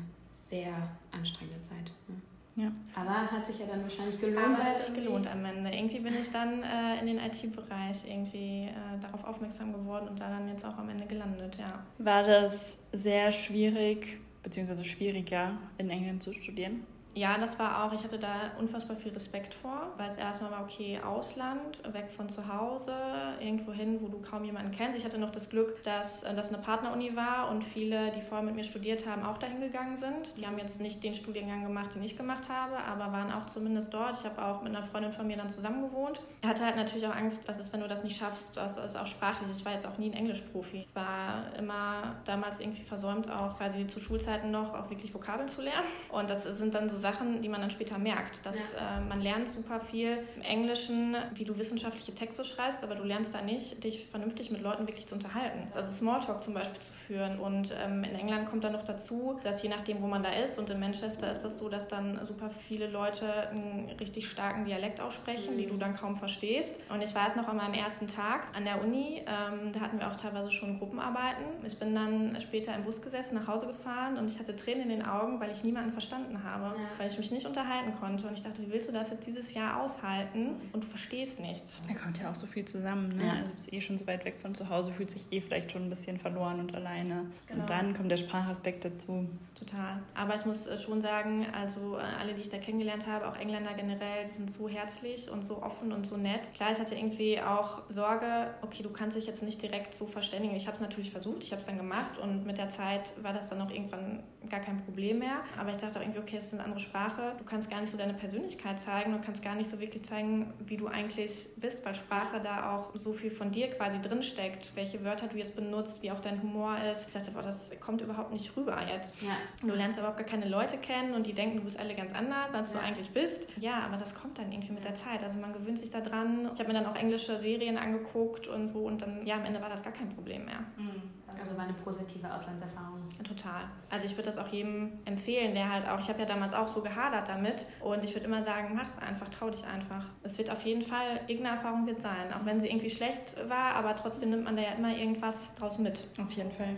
[0.51, 0.75] sehr
[1.13, 1.93] anstrengende Zeit.
[2.09, 2.17] Ne?
[2.57, 2.71] Ja.
[2.95, 4.47] Aber hat sich ja dann wahrscheinlich gelohnt.
[4.47, 5.71] Aber hat sich gelohnt am Ende.
[5.71, 10.29] Irgendwie bin ich dann äh, in den IT-Bereich irgendwie äh, darauf aufmerksam geworden und da
[10.29, 11.85] dann jetzt auch am Ende gelandet, ja.
[11.99, 16.85] War das sehr schwierig, beziehungsweise schwieriger, in England zu studieren?
[17.15, 20.63] Ja, das war auch, ich hatte da unfassbar viel Respekt vor, weil es erstmal war,
[20.63, 22.95] okay, Ausland, weg von zu Hause,
[23.39, 24.97] irgendwo hin, wo du kaum jemanden kennst.
[24.97, 28.45] Ich hatte noch das Glück, dass äh, das eine Partneruni war und viele, die vorher
[28.45, 30.39] mit mir studiert haben, auch dahin gegangen sind.
[30.39, 33.93] Die haben jetzt nicht den Studiengang gemacht, den ich gemacht habe, aber waren auch zumindest
[33.93, 34.19] dort.
[34.19, 36.23] Ich habe auch mit einer Freundin von mir dann zusammen gewohnt.
[36.41, 38.57] Ich hatte halt natürlich auch Angst, was ist, wenn du das nicht schaffst.
[38.57, 39.51] Das ist auch sprachlich.
[39.51, 40.79] Ich war jetzt auch nie ein Englischprofi.
[40.79, 45.61] Es war immer damals irgendwie versäumt, auch quasi zu Schulzeiten noch auch wirklich Vokabeln zu
[45.61, 45.87] lernen.
[46.11, 48.45] Und das sind dann so Sachen, die man dann später merkt.
[48.47, 48.99] Dass ja.
[48.99, 53.35] äh, man lernt super viel im Englischen, wie du wissenschaftliche Texte schreibst, aber du lernst
[53.35, 55.71] da nicht, dich vernünftig mit Leuten wirklich zu unterhalten.
[55.75, 57.39] Also Smalltalk zum Beispiel zu führen.
[57.39, 60.59] Und ähm, in England kommt dann noch dazu, dass je nachdem, wo man da ist,
[60.59, 65.01] und in Manchester ist das so, dass dann super viele Leute einen richtig starken Dialekt
[65.01, 65.59] aussprechen, mhm.
[65.59, 66.79] die du dann kaum verstehst.
[66.89, 70.09] Und ich weiß noch an meinem ersten Tag an der Uni, ähm, da hatten wir
[70.09, 71.45] auch teilweise schon Gruppenarbeiten.
[71.67, 74.89] Ich bin dann später im Bus gesessen, nach Hause gefahren und ich hatte Tränen in
[74.89, 76.85] den Augen, weil ich niemanden verstanden habe, ja.
[76.99, 78.27] Weil ich mich nicht unterhalten konnte.
[78.27, 80.57] Und ich dachte, wie willst du das jetzt dieses Jahr aushalten?
[80.73, 81.81] Und du verstehst nichts.
[81.89, 83.17] Da kommt ja auch so viel zusammen.
[83.17, 83.25] Ne?
[83.25, 83.33] Ja.
[83.33, 85.73] Also du bist eh schon so weit weg von zu Hause, fühlt sich eh vielleicht
[85.73, 87.27] schon ein bisschen verloren und alleine.
[87.47, 87.61] Genau.
[87.61, 89.29] Und dann kommt der Sprachaspekt dazu.
[89.55, 90.03] Total.
[90.15, 93.37] Aber ich muss äh, schon sagen, also äh, alle, die ich da kennengelernt habe, auch
[93.37, 96.53] Engländer generell, die sind so herzlich und so offen und so nett.
[96.55, 100.55] Klar, ich hatte irgendwie auch Sorge, okay, du kannst dich jetzt nicht direkt so verständigen.
[100.55, 103.33] Ich habe es natürlich versucht, ich habe es dann gemacht und mit der Zeit war
[103.33, 105.43] das dann auch irgendwann gar kein Problem mehr.
[105.59, 107.35] Aber ich dachte auch irgendwie, okay, es eine andere Sprache.
[107.39, 109.13] Du kannst gar nicht so deine Persönlichkeit zeigen.
[109.13, 112.91] Du kannst gar nicht so wirklich zeigen, wie du eigentlich bist, weil Sprache da auch
[112.95, 114.73] so viel von dir quasi drinsteckt.
[114.75, 117.09] Welche Wörter du jetzt benutzt, wie auch dein Humor ist.
[117.09, 119.23] Ich dachte, boah, das kommt überhaupt nicht rüber jetzt.
[119.23, 119.37] Ja.
[119.61, 122.53] Du lernst überhaupt gar keine Leute kennen und die denken, du bist alle ganz anders,
[122.53, 122.81] als ja.
[122.81, 123.47] du eigentlich bist.
[123.57, 125.23] Ja, aber das kommt dann irgendwie mit der Zeit.
[125.23, 126.51] Also man gewöhnt sich da dran.
[126.53, 129.61] Ich habe mir dann auch englische Serien angeguckt und so und dann, ja, am Ende
[129.61, 130.61] war das gar kein Problem mehr.
[130.77, 131.23] Mhm.
[131.41, 133.01] Also war eine positive Auslandserfahrung.
[133.25, 133.65] Total.
[133.91, 136.69] Also ich würde das auch jedem empfehlen, der halt auch, ich habe ja damals auch
[136.73, 140.07] so gehadert damit und ich würde immer sagen, mach's einfach, trau dich einfach.
[140.23, 143.75] Es wird auf jeden Fall, irgendeine Erfahrung wird sein, auch wenn sie irgendwie schlecht war,
[143.75, 146.07] aber trotzdem nimmt man da ja immer irgendwas draus mit.
[146.19, 146.77] Auf jeden Fall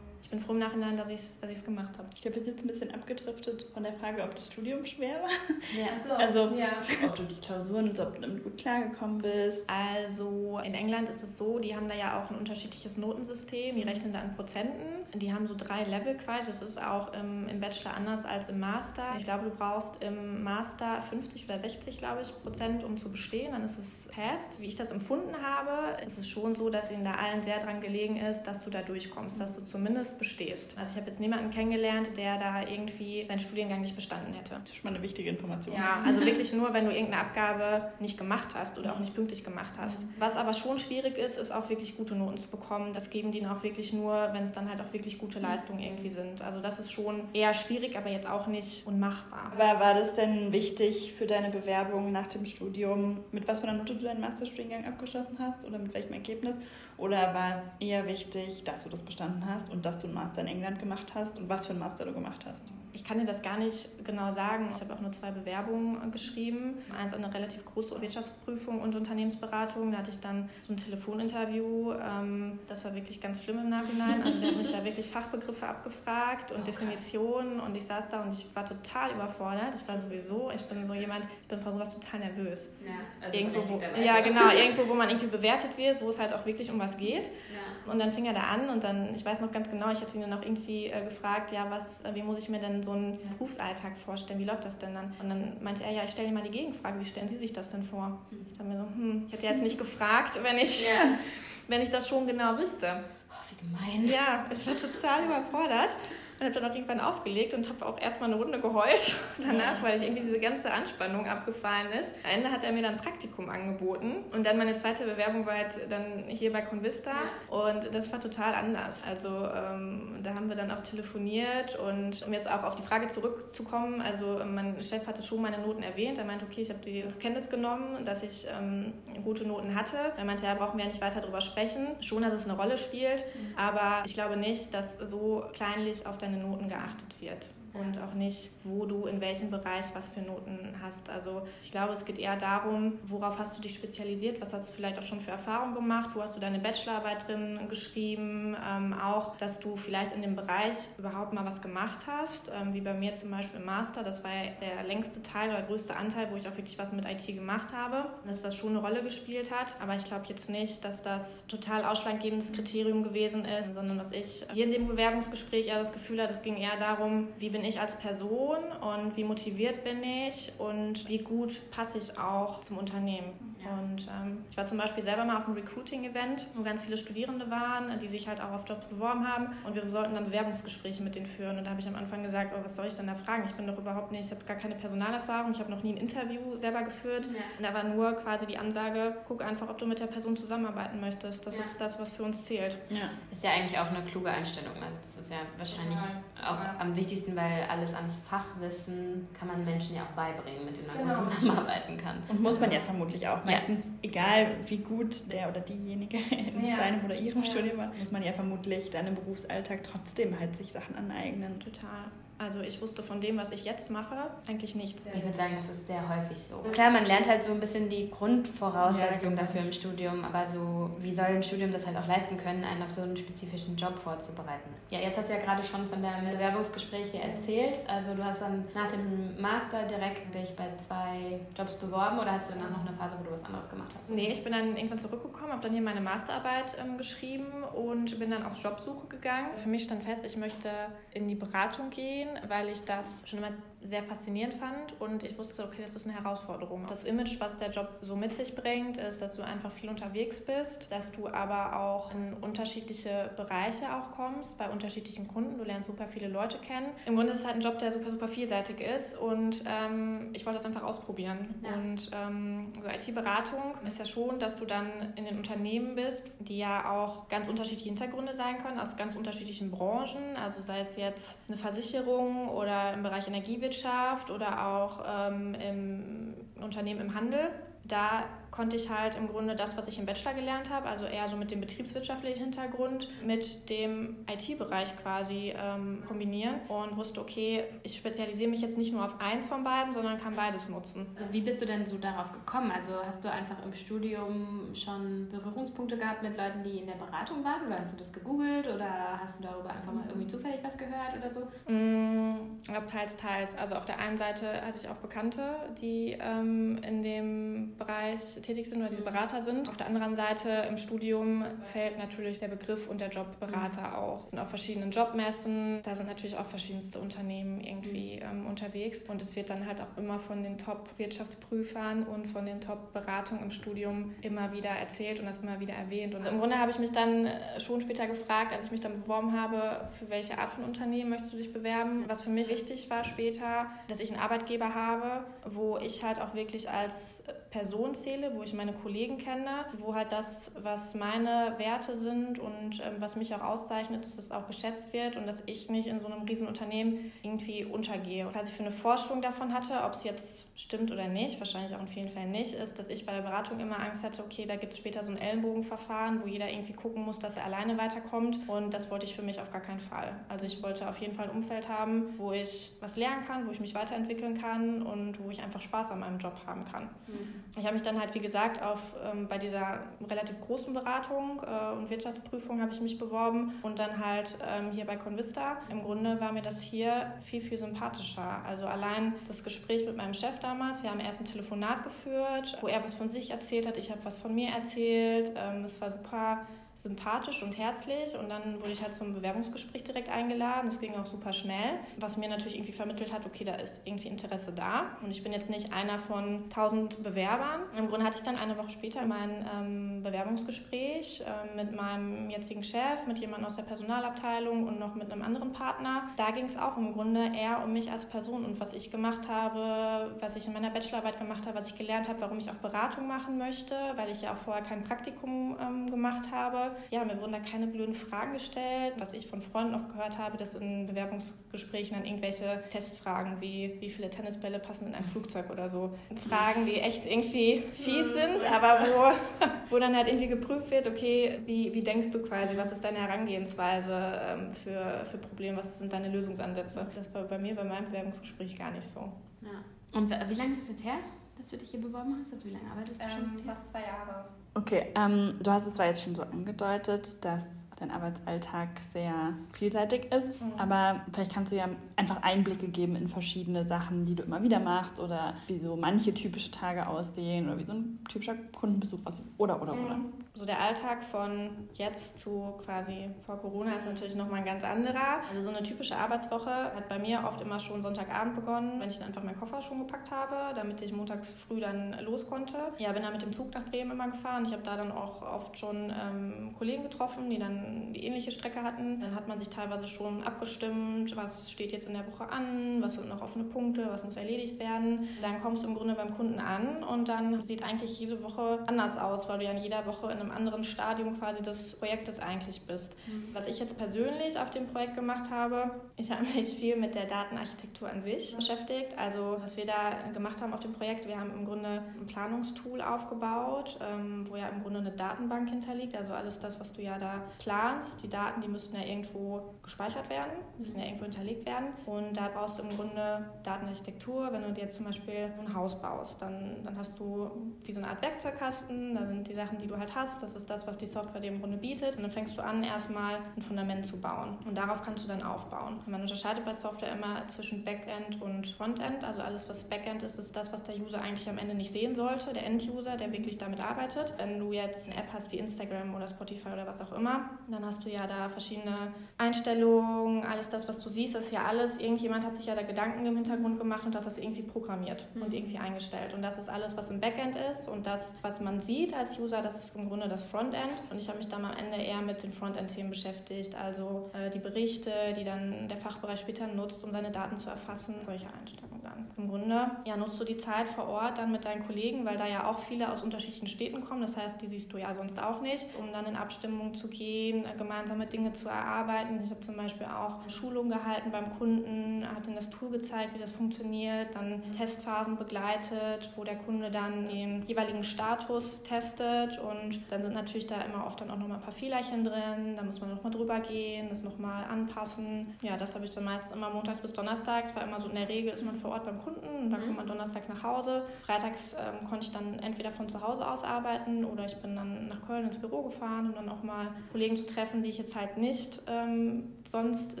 [0.26, 2.08] ich bin froh im Nachhinein, dass ich es dass gemacht habe.
[2.12, 5.22] Ich glaube, wir sind jetzt ein bisschen abgedriftet von der Frage, ob das Studium schwer
[5.22, 5.30] war.
[5.78, 6.14] Ja, so.
[6.14, 7.06] Also, ja.
[7.06, 9.70] ob du die Klausuren, ob du damit gut klargekommen bist.
[9.70, 13.76] Also, in England ist es so, die haben da ja auch ein unterschiedliches Notensystem.
[13.76, 15.06] Die rechnen da an Prozenten.
[15.14, 16.48] Die haben so drei Level quasi.
[16.48, 19.14] Das ist auch im, im Bachelor anders als im Master.
[19.18, 23.52] Ich glaube, du brauchst im Master 50 oder 60, glaube ich, Prozent, um zu bestehen.
[23.52, 24.60] Dann ist es passed.
[24.60, 27.80] Wie ich das empfunden habe, ist es schon so, dass ihnen da allen sehr dran
[27.80, 30.76] gelegen ist, dass du da durchkommst, dass du zumindest bestehst.
[30.78, 34.56] Also ich habe jetzt niemanden kennengelernt, der da irgendwie seinen Studiengang nicht bestanden hätte.
[34.60, 35.76] Das ist schon mal eine wichtige Information.
[35.76, 39.44] Ja, also wirklich nur, wenn du irgendeine Abgabe nicht gemacht hast oder auch nicht pünktlich
[39.44, 39.98] gemacht hast.
[40.18, 42.92] Was aber schon schwierig ist, ist auch wirklich gute Noten zu bekommen.
[42.92, 46.10] Das geben die auch wirklich nur, wenn es dann halt auch wirklich gute Leistungen irgendwie
[46.10, 46.42] sind.
[46.42, 49.52] Also das ist schon eher schwierig, aber jetzt auch nicht unmachbar.
[49.54, 53.78] Aber war das denn wichtig für deine Bewerbung nach dem Studium, mit was für einer
[53.78, 56.58] Note du deinen Masterstudiengang abgeschlossen hast oder mit welchem Ergebnis?
[56.98, 60.40] Oder war es eher wichtig, dass du das bestanden hast und dass du einen Master
[60.40, 62.62] in England gemacht hast und was für einen Master du gemacht hast?
[62.96, 64.70] Ich kann dir das gar nicht genau sagen.
[64.74, 66.78] Ich habe auch nur zwei Bewerbungen geschrieben.
[66.98, 69.92] Eins eine relativ große Wirtschaftsprüfung und Unternehmensberatung.
[69.92, 71.92] Da hatte ich dann so ein Telefoninterview.
[71.92, 74.22] Ähm, das war wirklich ganz schlimm im Nachhinein.
[74.22, 78.22] Also der hat mich da wirklich Fachbegriffe abgefragt und oh, Definitionen und ich saß da
[78.22, 79.74] und ich war total überfordert.
[79.74, 82.62] Ich war sowieso, ich bin so jemand, ich bin von sowas total nervös.
[82.82, 86.32] Ja, also irgendwo, wo, ja, genau, irgendwo, wo man irgendwie bewertet wird, wo es halt
[86.32, 87.24] auch wirklich um was geht.
[87.24, 87.90] Ja.
[87.90, 90.14] Und dann fing er da an und dann, ich weiß noch ganz genau, ich hatte
[90.16, 92.92] ihn dann auch irgendwie äh, gefragt, ja, was, äh, wie muss ich mir denn so
[92.92, 94.38] einen Berufsalltag vorstellen?
[94.38, 95.14] Wie läuft das denn dann?
[95.20, 97.52] Und dann meinte er, ja, ich stelle dir mal die Gegenfrage, wie stellen Sie sich
[97.52, 98.20] das denn vor?
[98.30, 101.18] Ich dachte mir so, hm, ich hätte jetzt nicht gefragt, wenn ich, yeah.
[101.68, 103.04] wenn ich das schon genau wüsste.
[103.30, 104.08] Oh, wie gemein.
[104.08, 105.96] Ja, ich war total überfordert.
[106.38, 110.00] Und habe dann auch irgendwann aufgelegt und habe auch erstmal eine Runde geheult danach, weil
[110.00, 112.12] ich irgendwie diese ganze Anspannung abgefallen ist.
[112.24, 115.54] Am Ende hat er mir dann ein Praktikum angeboten und dann meine zweite Bewerbung war
[115.54, 117.12] halt dann hier bei Convista
[117.48, 119.00] und das war total anders.
[119.08, 123.08] Also ähm, da haben wir dann auch telefoniert und um jetzt auch auf die Frage
[123.08, 126.18] zurückzukommen, also mein Chef hatte schon meine Noten erwähnt.
[126.18, 128.92] Er meinte, okay, ich habe die zur Kenntnis genommen, dass ich ähm,
[129.24, 129.96] gute Noten hatte.
[130.16, 131.88] Er meinte, ja, brauchen wir ja nicht weiter darüber sprechen.
[132.00, 133.58] Schon, dass es eine Rolle spielt, mhm.
[133.58, 138.14] aber ich glaube nicht, dass so kleinlich auf der deine Noten geachtet wird und auch
[138.14, 141.08] nicht, wo du in welchem Bereich was für Noten hast.
[141.10, 144.72] Also ich glaube, es geht eher darum, worauf hast du dich spezialisiert, was hast du
[144.72, 149.36] vielleicht auch schon für Erfahrungen gemacht, wo hast du deine Bachelorarbeit drin geschrieben, ähm, auch,
[149.36, 153.14] dass du vielleicht in dem Bereich überhaupt mal was gemacht hast, ähm, wie bei mir
[153.14, 156.56] zum Beispiel im Master, das war der längste Teil oder größte Anteil, wo ich auch
[156.56, 160.04] wirklich was mit IT gemacht habe, dass das schon eine Rolle gespielt hat, aber ich
[160.04, 164.70] glaube jetzt nicht, dass das total ausschlaggebendes Kriterium gewesen ist, sondern dass ich hier in
[164.70, 168.58] dem Bewerbungsgespräch eher das Gefühl hatte, es ging eher darum, wie bin ich als Person
[168.80, 173.56] und wie motiviert bin ich und wie gut passe ich auch zum Unternehmen.
[173.62, 173.72] Ja.
[173.72, 177.50] Und ähm, ich war zum Beispiel selber mal auf einem Recruiting-Event, wo ganz viele Studierende
[177.50, 181.14] waren, die sich halt auch auf Jobs beworben haben und wir sollten dann Bewerbungsgespräche mit
[181.14, 181.58] denen führen.
[181.58, 183.44] Und da habe ich am Anfang gesagt, oh, was soll ich denn da fragen?
[183.46, 185.96] Ich bin doch überhaupt nicht, ich habe gar keine Personalerfahrung, ich habe noch nie ein
[185.96, 187.26] Interview selber geführt.
[187.26, 187.40] Ja.
[187.58, 191.00] Und da war nur quasi die Ansage, guck einfach, ob du mit der Person zusammenarbeiten
[191.00, 191.46] möchtest.
[191.46, 191.64] Das ja.
[191.64, 192.78] ist das, was für uns zählt.
[192.88, 193.10] Ja.
[193.30, 194.74] Ist ja eigentlich auch eine kluge Einstellung.
[194.74, 195.98] Also das ist ja wahrscheinlich
[196.44, 200.86] auch am wichtigsten, weil alles ans Fachwissen kann man Menschen ja auch beibringen, mit denen
[200.88, 201.14] man genau.
[201.14, 202.22] gut zusammenarbeiten kann.
[202.28, 203.44] Und muss man ja vermutlich auch.
[203.44, 203.94] Meistens, ja.
[204.02, 206.76] egal wie gut der oder diejenige in ja.
[206.76, 207.50] seinem oder ihrem ja.
[207.50, 211.60] Studium war, muss man ja vermutlich dann im Berufsalltag trotzdem halt sich Sachen aneignen.
[211.60, 212.10] Total.
[212.38, 214.14] Also ich wusste von dem, was ich jetzt mache,
[214.46, 215.02] eigentlich nichts.
[215.14, 216.56] Ich würde sagen, das ist sehr häufig so.
[216.70, 219.42] Klar, man lernt halt so ein bisschen die Grundvoraussetzungen ja, genau.
[219.42, 222.82] dafür im Studium, aber so, wie soll ein Studium das halt auch leisten können, einen
[222.82, 224.68] auf so einen spezifischen Job vorzubereiten?
[224.90, 227.78] Ja, jetzt hast du ja gerade schon von deinem Bewerbungsgespräch hier erzählt.
[227.86, 232.50] Also du hast dann nach dem Master direkt dich bei zwei Jobs beworben oder hast
[232.50, 234.10] du danach noch eine Phase, wo du was anderes gemacht hast?
[234.10, 238.30] Nee, ich bin dann irgendwann zurückgekommen, habe dann hier meine Masterarbeit ähm, geschrieben und bin
[238.30, 239.48] dann auf Jobsuche gegangen.
[239.56, 240.68] Für mich stand fest, ich möchte
[241.14, 243.52] in die Beratung gehen gehen, weil ich das schon immer
[243.88, 246.86] sehr faszinierend fand und ich wusste, okay, das ist eine Herausforderung.
[246.88, 250.40] Das Image, was der Job so mit sich bringt, ist, dass du einfach viel unterwegs
[250.40, 255.58] bist, dass du aber auch in unterschiedliche Bereiche auch kommst, bei unterschiedlichen Kunden.
[255.58, 256.88] Du lernst super viele Leute kennen.
[257.06, 260.44] Im Grunde ist es halt ein Job, der super, super vielseitig ist und ähm, ich
[260.46, 261.54] wollte das einfach ausprobieren.
[261.62, 261.74] Ja.
[261.74, 266.58] Und ähm, so IT-Beratung ist ja schon, dass du dann in den Unternehmen bist, die
[266.58, 271.36] ja auch ganz unterschiedliche Hintergründe sein können, aus ganz unterschiedlichen Branchen, also sei es jetzt
[271.46, 277.50] eine Versicherung oder im Bereich Energiewirtschaft Landwirtschaft oder auch ähm, im Unternehmen im Handel.
[277.84, 281.28] Da konnte ich halt im Grunde das, was ich im Bachelor gelernt habe, also eher
[281.28, 287.96] so mit dem betriebswirtschaftlichen Hintergrund, mit dem IT-Bereich quasi ähm, kombinieren und wusste, okay, ich
[287.96, 291.06] spezialisiere mich jetzt nicht nur auf eins von beiden, sondern kann beides nutzen.
[291.18, 292.70] Also wie bist du denn so darauf gekommen?
[292.70, 297.44] Also hast du einfach im Studium schon Berührungspunkte gehabt mit Leuten, die in der Beratung
[297.44, 300.76] waren oder hast du das gegoogelt oder hast du darüber einfach mal irgendwie zufällig was
[300.76, 301.72] gehört oder so?
[301.72, 303.56] Mm, ich glaube teils, teils.
[303.56, 308.68] Also auf der einen Seite hatte ich auch Bekannte, die ähm, in dem Bereich tätig
[308.68, 309.68] sind oder diese Berater sind.
[309.68, 313.94] Auf der anderen Seite im Studium fällt natürlich der Begriff und der Job Berater mhm.
[313.94, 314.24] auch.
[314.24, 318.40] Es sind auch verschiedene Jobmessen, da sind natürlich auch verschiedenste Unternehmen irgendwie mhm.
[318.40, 322.60] ähm, unterwegs und es wird dann halt auch immer von den Top-Wirtschaftsprüfern und von den
[322.60, 326.14] Top-Beratungen im Studium immer wieder erzählt und das immer wieder erwähnt.
[326.14, 329.00] Und im Grunde habe ich mich dann äh, schon später gefragt, als ich mich dann
[329.00, 332.04] beworben habe, für welche Art von Unternehmen möchtest du dich bewerben.
[332.08, 336.34] Was für mich wichtig war später, dass ich einen Arbeitgeber habe, wo ich halt auch
[336.34, 337.22] wirklich als
[337.56, 342.82] Person zähle, wo ich meine Kollegen kenne, wo halt das, was meine Werte sind und
[342.84, 346.00] ähm, was mich auch auszeichnet, dass das auch geschätzt wird und dass ich nicht in
[346.00, 348.28] so einem Riesenunternehmen irgendwie untergehe.
[348.34, 351.80] Was ich für eine Vorstellung davon hatte, ob es jetzt stimmt oder nicht, wahrscheinlich auch
[351.80, 354.56] in vielen Fällen nicht, ist, dass ich bei der Beratung immer Angst hatte, okay, da
[354.56, 358.38] gibt es später so ein Ellenbogenverfahren, wo jeder irgendwie gucken muss, dass er alleine weiterkommt
[358.48, 360.14] und das wollte ich für mich auf gar keinen Fall.
[360.28, 363.50] Also ich wollte auf jeden Fall ein Umfeld haben, wo ich was lernen kann, wo
[363.50, 366.90] ich mich weiterentwickeln kann und wo ich einfach Spaß an meinem Job haben kann.
[367.06, 367.45] Mhm.
[367.56, 371.72] Ich habe mich dann halt, wie gesagt, auf, ähm, bei dieser relativ großen Beratung äh,
[371.72, 375.58] und Wirtschaftsprüfung habe ich mich beworben und dann halt ähm, hier bei Convista.
[375.70, 378.42] Im Grunde war mir das hier viel, viel sympathischer.
[378.46, 382.68] Also allein das Gespräch mit meinem Chef damals, wir haben erst ein Telefonat geführt, wo
[382.68, 385.32] er was von sich erzählt hat, ich habe was von mir erzählt.
[385.36, 390.10] Ähm, es war super sympathisch und herzlich und dann wurde ich halt zum Bewerbungsgespräch direkt
[390.10, 390.66] eingeladen.
[390.66, 394.08] Das ging auch super schnell, was mir natürlich irgendwie vermittelt hat, okay, da ist irgendwie
[394.08, 397.62] Interesse da und ich bin jetzt nicht einer von tausend Bewerbern.
[397.78, 402.62] Im Grunde hatte ich dann eine Woche später mein ähm, Bewerbungsgespräch äh, mit meinem jetzigen
[402.62, 406.02] Chef, mit jemandem aus der Personalabteilung und noch mit einem anderen Partner.
[406.18, 409.28] Da ging es auch im Grunde eher um mich als Person und was ich gemacht
[409.28, 412.56] habe, was ich in meiner Bachelorarbeit gemacht habe, was ich gelernt habe, warum ich auch
[412.56, 416.65] Beratung machen möchte, weil ich ja auch vorher kein Praktikum ähm, gemacht habe.
[416.90, 418.94] Ja, mir wurden da keine blöden Fragen gestellt.
[418.98, 423.90] Was ich von Freunden oft gehört habe, dass in Bewerbungsgesprächen dann irgendwelche Testfragen wie wie
[423.90, 425.94] viele Tennisbälle passen in ein Flugzeug oder so.
[426.28, 431.40] Fragen, die echt irgendwie fies sind, aber wo, wo dann halt irgendwie geprüft wird, okay,
[431.46, 435.92] wie, wie denkst du quasi, was ist deine Herangehensweise ähm, für, für Probleme, was sind
[435.92, 436.86] deine Lösungsansätze?
[436.94, 439.12] Das war bei mir bei meinem Bewerbungsgespräch gar nicht so.
[439.42, 439.98] Ja.
[439.98, 440.98] Und wie lange ist es jetzt her?
[441.36, 442.32] dass du dich hier beworben hast?
[442.32, 443.44] Also wie lange arbeitest du ähm, schon?
[443.44, 444.28] Fast zwei Jahre.
[444.56, 447.42] Okay, ähm, du hast es zwar jetzt schon so angedeutet, dass
[447.76, 450.40] dein Arbeitsalltag sehr vielseitig ist.
[450.40, 450.52] Mhm.
[450.58, 454.60] Aber vielleicht kannst du ja einfach Einblicke geben in verschiedene Sachen, die du immer wieder
[454.60, 459.26] machst oder wie so manche typische Tage aussehen oder wie so ein typischer Kundenbesuch aussieht.
[459.38, 459.84] Oder, oder, mhm.
[459.86, 459.98] oder.
[460.34, 465.20] So der Alltag von jetzt zu quasi vor Corona ist natürlich nochmal ein ganz anderer.
[465.30, 468.98] Also so eine typische Arbeitswoche hat bei mir oft immer schon Sonntagabend begonnen, wenn ich
[468.98, 472.56] dann einfach meinen Koffer schon gepackt habe, damit ich montags früh dann los konnte.
[472.78, 474.44] Ja, bin dann mit dem Zug nach Bremen immer gefahren.
[474.44, 478.62] Ich habe da dann auch oft schon ähm, Kollegen getroffen, die dann die ähnliche Strecke
[478.62, 479.00] hatten.
[479.00, 482.94] Dann hat man sich teilweise schon abgestimmt, was steht jetzt in der Woche an, was
[482.94, 485.08] sind noch offene Punkte, was muss erledigt werden.
[485.22, 488.96] Dann kommst du im Grunde beim Kunden an und dann sieht eigentlich jede Woche anders
[488.98, 492.62] aus, weil du ja in jeder Woche in einem anderen Stadium quasi des Projektes eigentlich
[492.62, 492.94] bist.
[493.06, 493.28] Mhm.
[493.32, 497.06] Was ich jetzt persönlich auf dem Projekt gemacht habe, ich habe mich viel mit der
[497.06, 498.36] Datenarchitektur an sich mhm.
[498.38, 498.96] beschäftigt.
[498.98, 502.80] Also was wir da gemacht haben auf dem Projekt, wir haben im Grunde ein Planungstool
[502.80, 506.98] aufgebaut, ähm, wo ja im Grunde eine Datenbank hinterliegt, also alles das, was du ja
[506.98, 507.55] da planst
[508.02, 511.68] die Daten, die müssten ja irgendwo gespeichert werden, müssen ja irgendwo hinterlegt werden.
[511.86, 514.32] Und da brauchst du im Grunde Datenarchitektur.
[514.32, 517.30] Wenn du dir zum Beispiel ein Haus baust, dann, dann hast du
[517.64, 518.94] wie so eine Art Werkzeugkasten.
[518.94, 520.22] Da sind die Sachen, die du halt hast.
[520.22, 521.96] Das ist das, was die Software dir im Grunde bietet.
[521.96, 524.38] Und dann fängst du an, erstmal ein Fundament zu bauen.
[524.44, 525.78] Und darauf kannst du dann aufbauen.
[525.78, 529.04] Und man unterscheidet bei Software immer zwischen Backend und Frontend.
[529.04, 531.94] Also alles, was Backend ist, ist das, was der User eigentlich am Ende nicht sehen
[531.94, 532.32] sollte.
[532.32, 534.14] Der End-User, der wirklich damit arbeitet.
[534.18, 537.64] Wenn du jetzt eine App hast wie Instagram oder Spotify oder was auch immer, dann
[537.64, 541.78] hast du ja da verschiedene Einstellungen, alles das, was du siehst, das ist ja alles,
[541.78, 545.22] irgendjemand hat sich ja da Gedanken im Hintergrund gemacht und hat das irgendwie programmiert mhm.
[545.22, 546.14] und irgendwie eingestellt.
[546.14, 549.42] Und das ist alles, was im Backend ist und das, was man sieht als User,
[549.42, 550.72] das ist im Grunde das Frontend.
[550.90, 554.38] Und ich habe mich dann am Ende eher mit den Frontend-Themen beschäftigt, also äh, die
[554.38, 559.10] Berichte, die dann der Fachbereich später nutzt, um seine Daten zu erfassen, solche Einstellungen dann.
[559.16, 562.26] Im Grunde ja, nutzt du die Zeit vor Ort dann mit deinen Kollegen, weil da
[562.26, 565.40] ja auch viele aus unterschiedlichen Städten kommen, das heißt, die siehst du ja sonst auch
[565.40, 569.20] nicht, um dann in Abstimmung zu gehen, gemeinsame Dinge zu erarbeiten.
[569.22, 573.18] Ich habe zum Beispiel auch Schulungen gehalten beim Kunden, habe dann das Tool gezeigt, wie
[573.18, 580.02] das funktioniert, dann Testphasen begleitet, wo der Kunde dann den jeweiligen Status testet und dann
[580.02, 582.90] sind natürlich da immer oft dann auch nochmal ein paar Fehlerchen drin, da muss man
[582.90, 585.34] nochmal drüber gehen, das nochmal anpassen.
[585.42, 588.08] Ja, das habe ich dann meistens immer montags bis donnerstags, war immer so in der
[588.08, 589.64] Regel ist man vor Ort beim Kunden und dann mhm.
[589.64, 590.84] kommt man donnerstags nach Hause.
[591.04, 594.88] Freitags ähm, konnte ich dann entweder von zu Hause aus arbeiten oder ich bin dann
[594.88, 597.94] nach Köln ins Büro gefahren, um dann auch mal Kollegen zu treffen, die ich jetzt
[597.94, 600.00] halt nicht ähm, sonst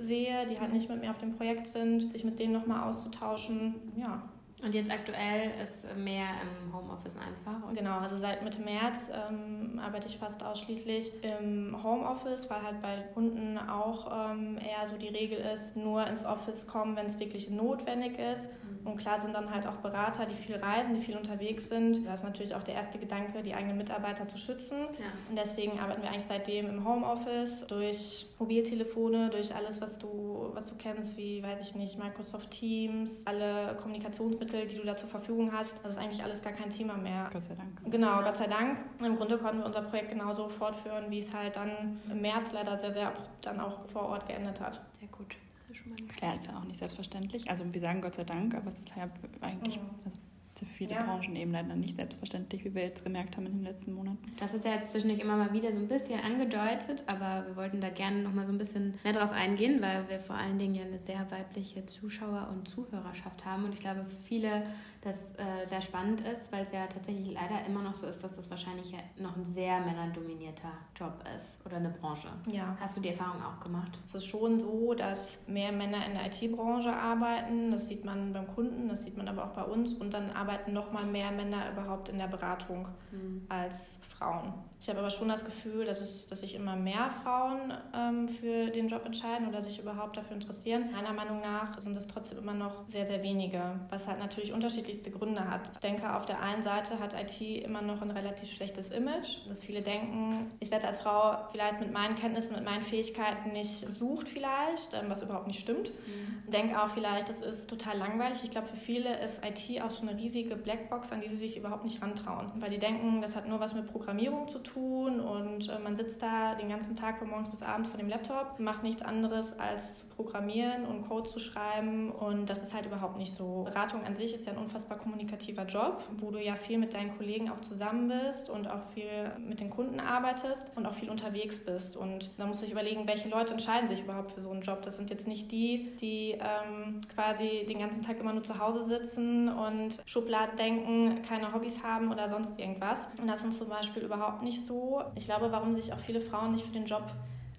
[0.00, 3.74] sehe, die halt nicht mit mir auf dem Projekt sind, sich mit denen nochmal auszutauschen.
[3.96, 4.22] Ja,
[4.66, 7.72] und jetzt aktuell ist mehr im Homeoffice einfach?
[7.72, 13.04] Genau, also seit Mitte März ähm, arbeite ich fast ausschließlich im Homeoffice, weil halt bei
[13.14, 17.48] Kunden auch ähm, eher so die Regel ist, nur ins Office kommen, wenn es wirklich
[17.48, 18.48] notwendig ist.
[18.48, 18.86] Mhm.
[18.86, 22.06] Und klar sind dann halt auch Berater, die viel reisen, die viel unterwegs sind.
[22.06, 24.78] Da ist natürlich auch der erste Gedanke, die eigenen Mitarbeiter zu schützen.
[24.78, 25.06] Ja.
[25.28, 30.68] Und deswegen arbeiten wir eigentlich seitdem im Homeoffice durch Mobiltelefone, durch alles, was du, was
[30.68, 35.08] du kennst, wie, weiß ich nicht, Microsoft Teams, alle Kommunikationsmittel Hilfsmittel, die du da zur
[35.08, 35.82] Verfügung hast.
[35.82, 37.28] Das ist eigentlich alles gar kein Thema mehr.
[37.32, 37.90] Gott sei Dank.
[37.90, 38.78] Genau, Gott sei Dank.
[39.04, 42.76] Im Grunde konnten wir unser Projekt genauso fortführen, wie es halt dann im März leider
[42.78, 44.80] sehr, sehr abrupt dann auch vor Ort geendet hat.
[44.98, 45.36] Sehr gut.
[45.68, 47.48] Das ist schon mal Klar, ist ja auch nicht selbstverständlich.
[47.50, 49.90] Also wir sagen Gott sei Dank, aber es ist halt eigentlich, mhm.
[50.04, 50.16] also
[50.64, 51.02] für viele ja.
[51.02, 54.18] Branchen eben leider nicht selbstverständlich, wie wir jetzt gemerkt haben in den letzten Monaten.
[54.38, 57.80] Das ist ja jetzt zwischendurch immer mal wieder so ein bisschen angedeutet, aber wir wollten
[57.80, 60.74] da gerne noch mal so ein bisschen mehr drauf eingehen, weil wir vor allen Dingen
[60.74, 64.62] ja eine sehr weibliche Zuschauer- und Zuhörerschaft haben und ich glaube für viele
[65.06, 68.34] das äh, sehr spannend ist, weil es ja tatsächlich leider immer noch so ist, dass
[68.36, 72.28] das wahrscheinlich noch ein sehr männerdominierter Job ist oder eine Branche.
[72.50, 72.76] Ja.
[72.80, 73.92] Hast du die Erfahrung auch gemacht?
[74.06, 77.70] Es ist schon so, dass mehr Männer in der IT-Branche arbeiten.
[77.70, 80.72] Das sieht man beim Kunden, das sieht man aber auch bei uns und dann arbeiten
[80.72, 83.46] noch mal mehr Männer überhaupt in der Beratung mhm.
[83.48, 84.54] als Frauen.
[84.80, 88.70] Ich habe aber schon das Gefühl, dass, es, dass sich immer mehr Frauen ähm, für
[88.70, 90.90] den Job entscheiden oder sich überhaupt dafür interessieren.
[90.92, 94.52] Meiner Meinung nach sind es trotzdem immer noch sehr, sehr wenige, was halt natürlich
[94.96, 95.70] unterschiedlichste Gründe hat.
[95.72, 99.62] Ich denke, auf der einen Seite hat IT immer noch ein relativ schlechtes Image, dass
[99.62, 104.28] viele denken, ich werde als Frau vielleicht mit meinen Kenntnissen, mit meinen Fähigkeiten nicht gesucht
[104.28, 105.90] vielleicht, ähm, was überhaupt nicht stimmt.
[105.90, 106.50] Mhm.
[106.50, 108.44] Denke auch vielleicht, das ist total langweilig.
[108.44, 111.56] Ich glaube, für viele ist IT auch so eine riesige Blackbox, an die sie sich
[111.56, 115.68] überhaupt nicht rantrauen, weil die denken, das hat nur was mit Programmierung zu tun und
[115.68, 118.82] äh, man sitzt da den ganzen Tag von morgens bis abends vor dem Laptop, macht
[118.82, 123.36] nichts anderes als zu programmieren und Code zu schreiben und das ist halt überhaupt nicht
[123.36, 123.64] so.
[123.64, 127.16] Beratung an sich ist ja ein unfassbar kommunikativer Job, wo du ja viel mit deinen
[127.16, 131.58] Kollegen auch zusammen bist und auch viel mit den Kunden arbeitest und auch viel unterwegs
[131.58, 134.62] bist und da musst du dich überlegen, welche Leute entscheiden sich überhaupt für so einen
[134.62, 134.82] Job.
[134.82, 138.84] Das sind jetzt nicht die, die ähm, quasi den ganzen Tag immer nur zu Hause
[138.84, 143.08] sitzen und Schubladen denken, keine Hobbys haben oder sonst irgendwas.
[143.20, 145.02] Und das sind zum Beispiel überhaupt nicht so.
[145.14, 147.04] Ich glaube, warum sich auch viele Frauen nicht für den Job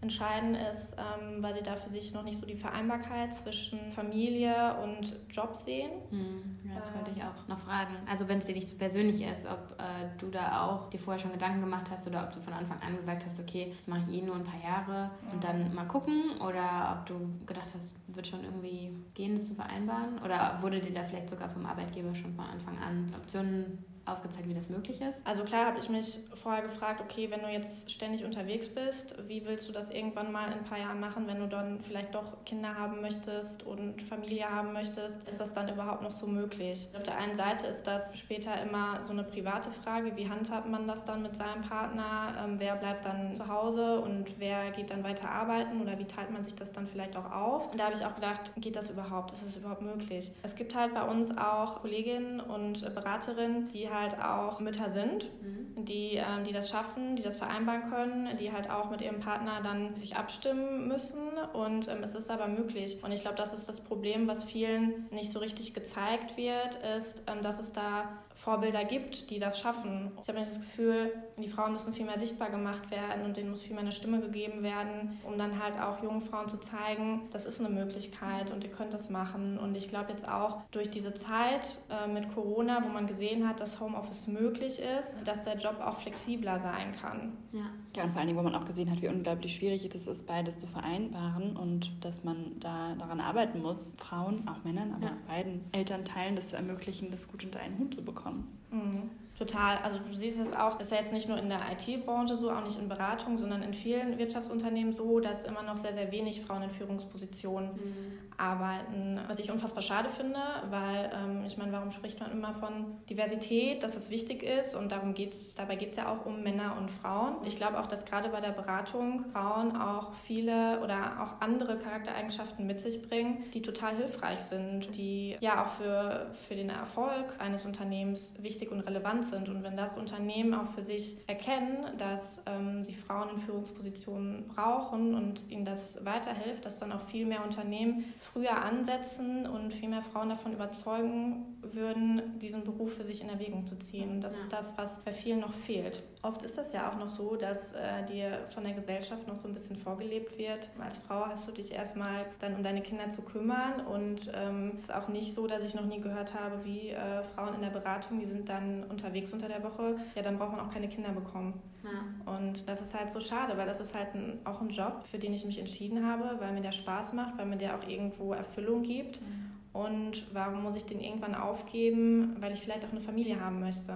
[0.08, 4.78] entscheiden, ist, ähm, weil sie da für sich noch nicht so die Vereinbarkeit zwischen Familie
[4.82, 5.91] und Job sehen.
[6.10, 7.93] Hm, ja, das wollte ich auch noch fragen.
[8.10, 11.20] Also wenn es dir nicht so persönlich ist, ob äh, du da auch dir vorher
[11.20, 14.10] schon Gedanken gemacht hast oder ob du von Anfang an gesagt hast, okay, das mache
[14.10, 15.32] ich eh nur ein paar Jahre mhm.
[15.34, 19.55] und dann mal gucken oder ob du gedacht hast, wird schon irgendwie gehen, das zu
[19.55, 24.47] vereinbaren oder wurde dir da vielleicht sogar vom Arbeitgeber schon von Anfang an Optionen aufgezeigt,
[24.47, 25.22] wie das möglich ist?
[25.26, 29.45] Also klar habe ich mich vorher gefragt, okay, wenn du jetzt ständig unterwegs bist, wie
[29.45, 32.43] willst du das irgendwann mal in ein paar Jahren machen, wenn du dann vielleicht doch
[32.45, 35.28] Kinder haben möchtest und Familie haben möchtest?
[35.28, 36.88] Ist das dann überhaupt noch so möglich?
[36.95, 40.88] Auf der einen Seite ist das später immer so eine private Frage, wie handhabt man
[40.88, 42.36] das dann mit seinem Partner?
[42.43, 46.32] Ähm, wer bleibt dann zu Hause und wer geht dann weiter arbeiten oder wie teilt
[46.32, 47.72] man sich das dann vielleicht auch auf?
[47.72, 49.34] Und da habe ich auch gedacht, geht das überhaupt?
[49.34, 50.32] Ist das überhaupt möglich?
[50.43, 55.32] Es gibt halt bei uns auch Kolleginnen und Beraterinnen, die halt halt auch Mütter sind,
[55.41, 55.86] mhm.
[55.86, 59.62] die, ähm, die das schaffen, die das vereinbaren können, die halt auch mit ihrem Partner
[59.62, 62.98] dann sich abstimmen müssen und ähm, es ist aber möglich.
[63.04, 67.24] Und ich glaube, das ist das Problem, was vielen nicht so richtig gezeigt wird, ist,
[67.28, 70.12] ähm, dass es da Vorbilder gibt, die das schaffen.
[70.22, 73.64] Ich habe das Gefühl, die Frauen müssen viel mehr sichtbar gemacht werden und denen muss
[73.64, 77.45] viel mehr eine Stimme gegeben werden, um dann halt auch jungen Frauen zu zeigen, das
[77.45, 79.58] ist eine Möglichkeit und ihr könnt das machen.
[79.58, 83.60] Und ich glaube jetzt auch durch diese Zeit äh, mit Corona, wo man gesehen hat,
[83.60, 87.34] dass Homeoffice möglich ist, dass der Job auch flexibler sein kann.
[87.54, 90.06] Ja, ja und vor allen Dingen, wo man auch gesehen hat, wie unglaublich schwierig es
[90.06, 95.08] ist, beides zu vereinbaren und dass man da daran arbeiten muss, Frauen, auch Männern, aber
[95.08, 95.18] ja.
[95.28, 98.48] beiden Elternteilen das zu ermöglichen, das gut unter einen Hut zu bekommen bekommen.
[98.72, 99.10] Mhm.
[99.38, 99.78] Total.
[99.84, 102.50] Also du siehst es auch, das ist ja jetzt nicht nur in der IT-Branche so,
[102.50, 106.42] auch nicht in Beratung, sondern in vielen Wirtschaftsunternehmen so, dass immer noch sehr, sehr wenig
[106.42, 108.18] Frauen in Führungspositionen mhm.
[108.38, 109.20] arbeiten.
[109.28, 110.40] Was ich unfassbar schade finde,
[110.72, 114.92] weil ähm, ich meine, warum spricht man immer von Diversität, dass es wichtig ist und
[114.92, 117.36] darum geht's, dabei geht es ja auch um Männer und Frauen.
[117.46, 122.66] Ich glaube auch, dass gerade bei der Beratung Frauen auch viele oder auch andere Charaktereigenschaften
[122.66, 127.68] mit sich bringen, die total hilfreich sind, die ja auch für, für den Erfolg eines
[127.68, 129.50] Unternehmens wichtig und relevant sind.
[129.50, 135.16] Und wenn das Unternehmen auch für sich erkennen, dass ähm, sie Frauen in Führungspositionen brauchen
[135.16, 140.02] und ihnen das weiterhilft, dass dann auch viel mehr Unternehmen früher ansetzen und viel mehr
[140.02, 144.10] Frauen davon überzeugen würden, diesen Beruf für sich in Erwägung zu ziehen.
[144.12, 144.40] Und das ja.
[144.40, 146.04] ist das, was bei vielen noch fehlt.
[146.24, 149.48] Oft ist das ja auch noch so, dass äh, dir von der Gesellschaft noch so
[149.48, 150.70] ein bisschen vorgelebt wird.
[150.80, 154.86] Als Frau hast du dich erstmal dann um deine Kinder zu kümmern und ähm, es
[154.86, 157.70] ist auch nicht so, dass ich noch nie gehört habe, wie äh, Frauen in der
[157.70, 160.88] Beratung, die sind dann unterwegs unterwegs unter der Woche, ja, dann braucht man auch keine
[160.88, 161.53] Kinder bekommen.
[161.84, 162.34] Ja.
[162.34, 165.18] Und das ist halt so schade, weil das ist halt ein, auch ein Job, für
[165.18, 168.34] den ich mich entschieden habe, weil mir der Spaß macht, weil mir der auch irgendwo
[168.34, 169.22] Erfüllung gibt.
[169.22, 169.51] Mhm.
[169.74, 173.93] Und warum muss ich den irgendwann aufgeben, weil ich vielleicht auch eine Familie haben möchte?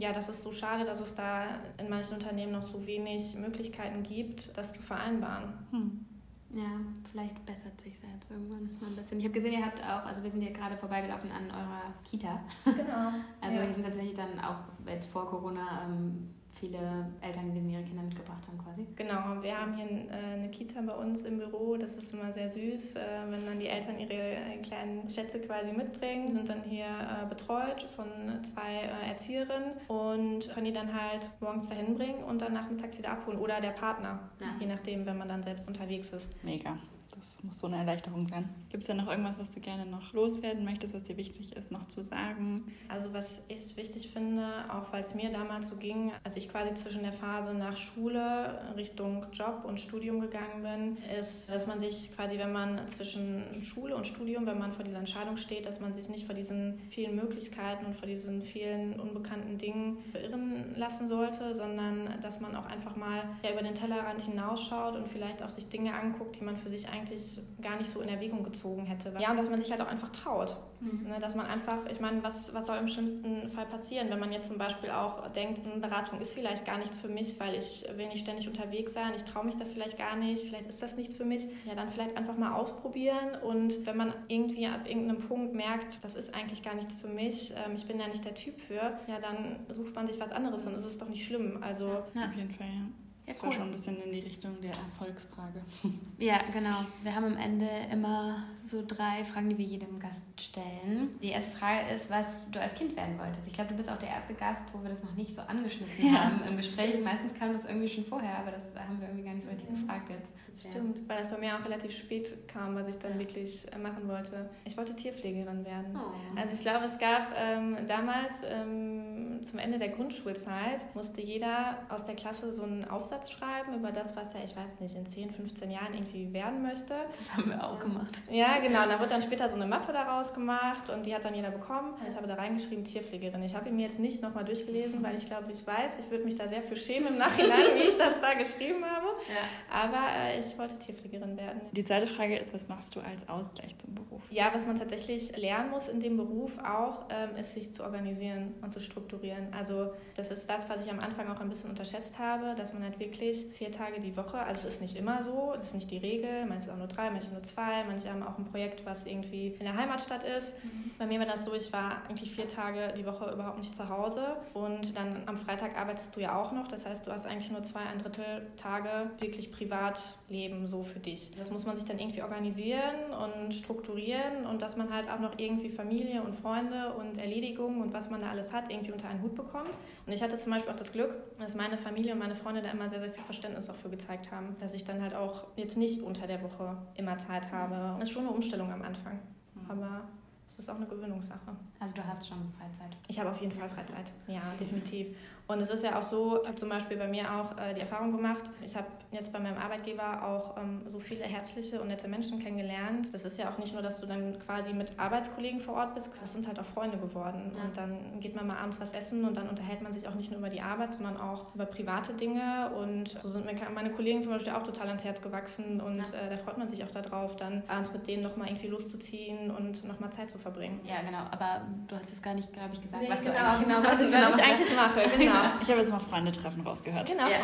[0.00, 1.46] Ja, das ist so schade, dass es da
[1.78, 5.52] in manchen Unternehmen noch so wenig Möglichkeiten gibt, das zu vereinbaren.
[5.70, 6.06] Hm.
[6.50, 6.80] Ja,
[7.10, 9.18] vielleicht bessert sich jetzt irgendwann mal ein bisschen.
[9.18, 12.40] Ich habe gesehen, ihr habt auch, also wir sind hier gerade vorbeigelaufen an eurer Kita.
[12.64, 13.12] Genau.
[13.40, 13.66] also ja.
[13.66, 18.02] wir sind tatsächlich dann auch jetzt vor Corona ähm, viele Eltern gewesen, die ihre Kinder
[18.02, 18.86] mitgebracht haben quasi.
[18.96, 21.76] Genau, wir haben hier äh, eine Kita bei uns im Büro.
[21.76, 25.72] Das ist immer sehr süß, äh, wenn dann die Eltern ihre äh, kleinen Schätze quasi
[25.72, 26.86] mitbringen, sind dann hier
[27.28, 28.06] betreut von
[28.42, 28.74] zwei
[29.06, 33.60] Erzieherinnen und können die dann halt morgens dahin bringen und dann nachmittags wieder abholen oder
[33.60, 34.46] der Partner, ja.
[34.58, 36.28] je nachdem, wenn man dann selbst unterwegs ist.
[36.42, 36.78] Mega.
[37.14, 38.48] Das muss so eine Erleichterung sein.
[38.68, 41.70] Gibt es da noch irgendwas, was du gerne noch loswerden möchtest, was dir wichtig ist,
[41.70, 42.64] noch zu sagen?
[42.88, 46.74] Also was ich wichtig finde, auch weil es mir damals so ging, als ich quasi
[46.74, 52.10] zwischen der Phase nach Schule Richtung Job und Studium gegangen bin, ist, dass man sich
[52.14, 55.92] quasi, wenn man zwischen Schule und Studium, wenn man vor dieser Entscheidung steht, dass man
[55.92, 61.54] sich nicht vor diesen vielen Möglichkeiten und vor diesen vielen unbekannten Dingen beirren lassen sollte,
[61.54, 65.68] sondern dass man auch einfach mal ja, über den Tellerrand hinausschaut und vielleicht auch sich
[65.68, 67.27] Dinge anguckt, die man für sich eigentlich
[67.60, 69.12] gar nicht so in Erwägung gezogen hätte.
[69.18, 70.56] Ja, und dass man sich halt auch einfach traut.
[70.80, 71.08] Mhm.
[71.08, 74.32] Ne, dass man einfach, ich meine, was, was soll im schlimmsten Fall passieren, wenn man
[74.32, 77.84] jetzt zum Beispiel auch denkt, eine Beratung ist vielleicht gar nichts für mich, weil ich
[77.96, 80.96] will nicht ständig unterwegs sein, ich traue mich das vielleicht gar nicht, vielleicht ist das
[80.96, 81.46] nichts für mich.
[81.66, 86.14] Ja, dann vielleicht einfach mal ausprobieren und wenn man irgendwie ab irgendeinem Punkt merkt, das
[86.14, 89.18] ist eigentlich gar nichts für mich, ähm, ich bin ja nicht der Typ für, ja,
[89.20, 91.58] dann sucht man sich was anderes, dann ist es doch nicht schlimm.
[91.62, 93.07] Also, ja, auf jeden Fall, ja.
[93.28, 93.48] Ja, das cool.
[93.48, 95.60] war schon ein bisschen in die Richtung der Erfolgsfrage.
[96.18, 96.84] Ja, genau.
[97.04, 101.16] Wir haben am Ende immer so drei Fragen, die wir jedem Gast stellen.
[101.22, 103.46] Die erste Frage ist, was du als Kind werden wolltest.
[103.46, 106.04] Ich glaube, du bist auch der erste Gast, wo wir das noch nicht so angeschnitten
[106.04, 106.24] ja.
[106.24, 107.00] haben im Gespräch.
[107.04, 109.68] Meistens kam das irgendwie schon vorher, aber das haben wir irgendwie gar nicht so richtig
[109.68, 110.28] gefragt jetzt.
[110.58, 114.08] Stimmt, weil das bei mir auch relativ spät kam, was ich dann wirklich äh, machen
[114.08, 114.50] wollte.
[114.64, 115.96] Ich wollte Tierpflegerin werden.
[115.96, 116.38] Oh.
[116.38, 122.04] Also ich glaube, es gab ähm, damals ähm, zum Ende der Grundschulzeit, musste jeder aus
[122.04, 125.30] der Klasse so einen Aufsatz schreiben über das, was er, ich weiß nicht, in 10,
[125.30, 126.94] 15 Jahren irgendwie werden möchte.
[127.18, 128.20] Das haben wir auch gemacht.
[128.30, 128.82] Ja, genau.
[128.82, 131.50] Und da wurde dann später so eine Mappe daraus gemacht und die hat dann jeder
[131.50, 131.94] bekommen.
[132.08, 133.42] Ich habe da reingeschrieben, Tierpflegerin.
[133.42, 136.24] Ich habe ihn mir jetzt nicht nochmal durchgelesen, weil ich glaube, ich weiß, ich würde
[136.24, 139.06] mich da sehr für schämen im Nachhinein, wie ich das da geschrieben habe.
[139.28, 139.82] Ja.
[139.82, 141.60] Aber äh, ich wollte Tierpflegerin werden.
[141.72, 144.22] Die zweite Frage ist, was machst du als Ausgleich zum Beruf?
[144.30, 148.54] Ja, was man tatsächlich lernen muss in dem Beruf auch, ähm, ist sich zu organisieren
[148.62, 149.48] und zu strukturieren.
[149.52, 152.82] Also das ist das, was ich am Anfang auch ein bisschen unterschätzt habe, dass man
[152.82, 155.90] halt wirklich vier Tage die Woche, also es ist nicht immer so, das ist nicht
[155.90, 159.06] die Regel, manche auch nur drei, manche nur zwei, manche haben auch ein Projekt, was
[159.06, 160.54] irgendwie in der Heimatstadt ist.
[160.64, 160.90] Mhm.
[160.98, 163.88] Bei mir war das so, ich war eigentlich vier Tage die Woche überhaupt nicht zu
[163.88, 167.50] Hause und dann am Freitag arbeitest du ja auch noch, das heißt, du hast eigentlich
[167.50, 171.32] nur zwei, ein Drittel Tage wirklich Privatleben so für dich.
[171.36, 175.38] Das muss man sich dann irgendwie organisieren und strukturieren und dass man halt auch noch
[175.38, 179.22] irgendwie Familie und Freunde und Erledigungen und was man da alles hat, irgendwie unter einen
[179.22, 179.70] Hut bekommt.
[180.06, 182.70] Und ich hatte zum Beispiel auch das Glück, dass meine Familie und meine Freunde da
[182.70, 186.00] immer sehr, sehr viel Verständnis dafür gezeigt haben, dass ich dann halt auch jetzt nicht
[186.02, 187.96] unter der Woche immer Zeit habe.
[187.98, 189.18] Das ist schon eine Umstellung am Anfang.
[189.54, 189.70] Mhm.
[189.70, 190.02] Aber
[190.46, 191.56] es ist auch eine Gewöhnungssache.
[191.78, 192.96] Also du hast schon Freizeit?
[193.08, 194.10] Ich habe auf jeden Fall Freizeit.
[194.26, 195.08] Ja, definitiv.
[195.48, 197.80] Und es ist ja auch so, ich habe zum Beispiel bei mir auch äh, die
[197.80, 202.06] Erfahrung gemacht, ich habe jetzt bei meinem Arbeitgeber auch ähm, so viele herzliche und nette
[202.06, 203.08] Menschen kennengelernt.
[203.12, 206.10] Das ist ja auch nicht nur, dass du dann quasi mit Arbeitskollegen vor Ort bist,
[206.20, 207.52] das sind halt auch Freunde geworden.
[207.56, 207.64] Ja.
[207.64, 210.30] Und dann geht man mal abends was essen und dann unterhält man sich auch nicht
[210.30, 212.70] nur über die Arbeit, sondern auch über private Dinge.
[212.76, 216.26] Und so sind mir meine Kollegen zum Beispiel auch total ans Herz gewachsen und ja.
[216.26, 219.82] äh, da freut man sich auch darauf, dann abends mit denen nochmal irgendwie loszuziehen und
[219.84, 220.80] nochmal Zeit zu verbringen.
[220.84, 221.24] Ja, genau.
[221.30, 223.66] Aber du hast es gar nicht, glaube ich, gesagt, nee, was genau, du eigentlich,
[224.10, 224.98] genau, was, was ich eigentlich mache.
[225.18, 225.37] Genau.
[225.62, 227.08] Ich habe jetzt mal Freunde-Treffen rausgehört.
[227.08, 227.36] Genau, ja.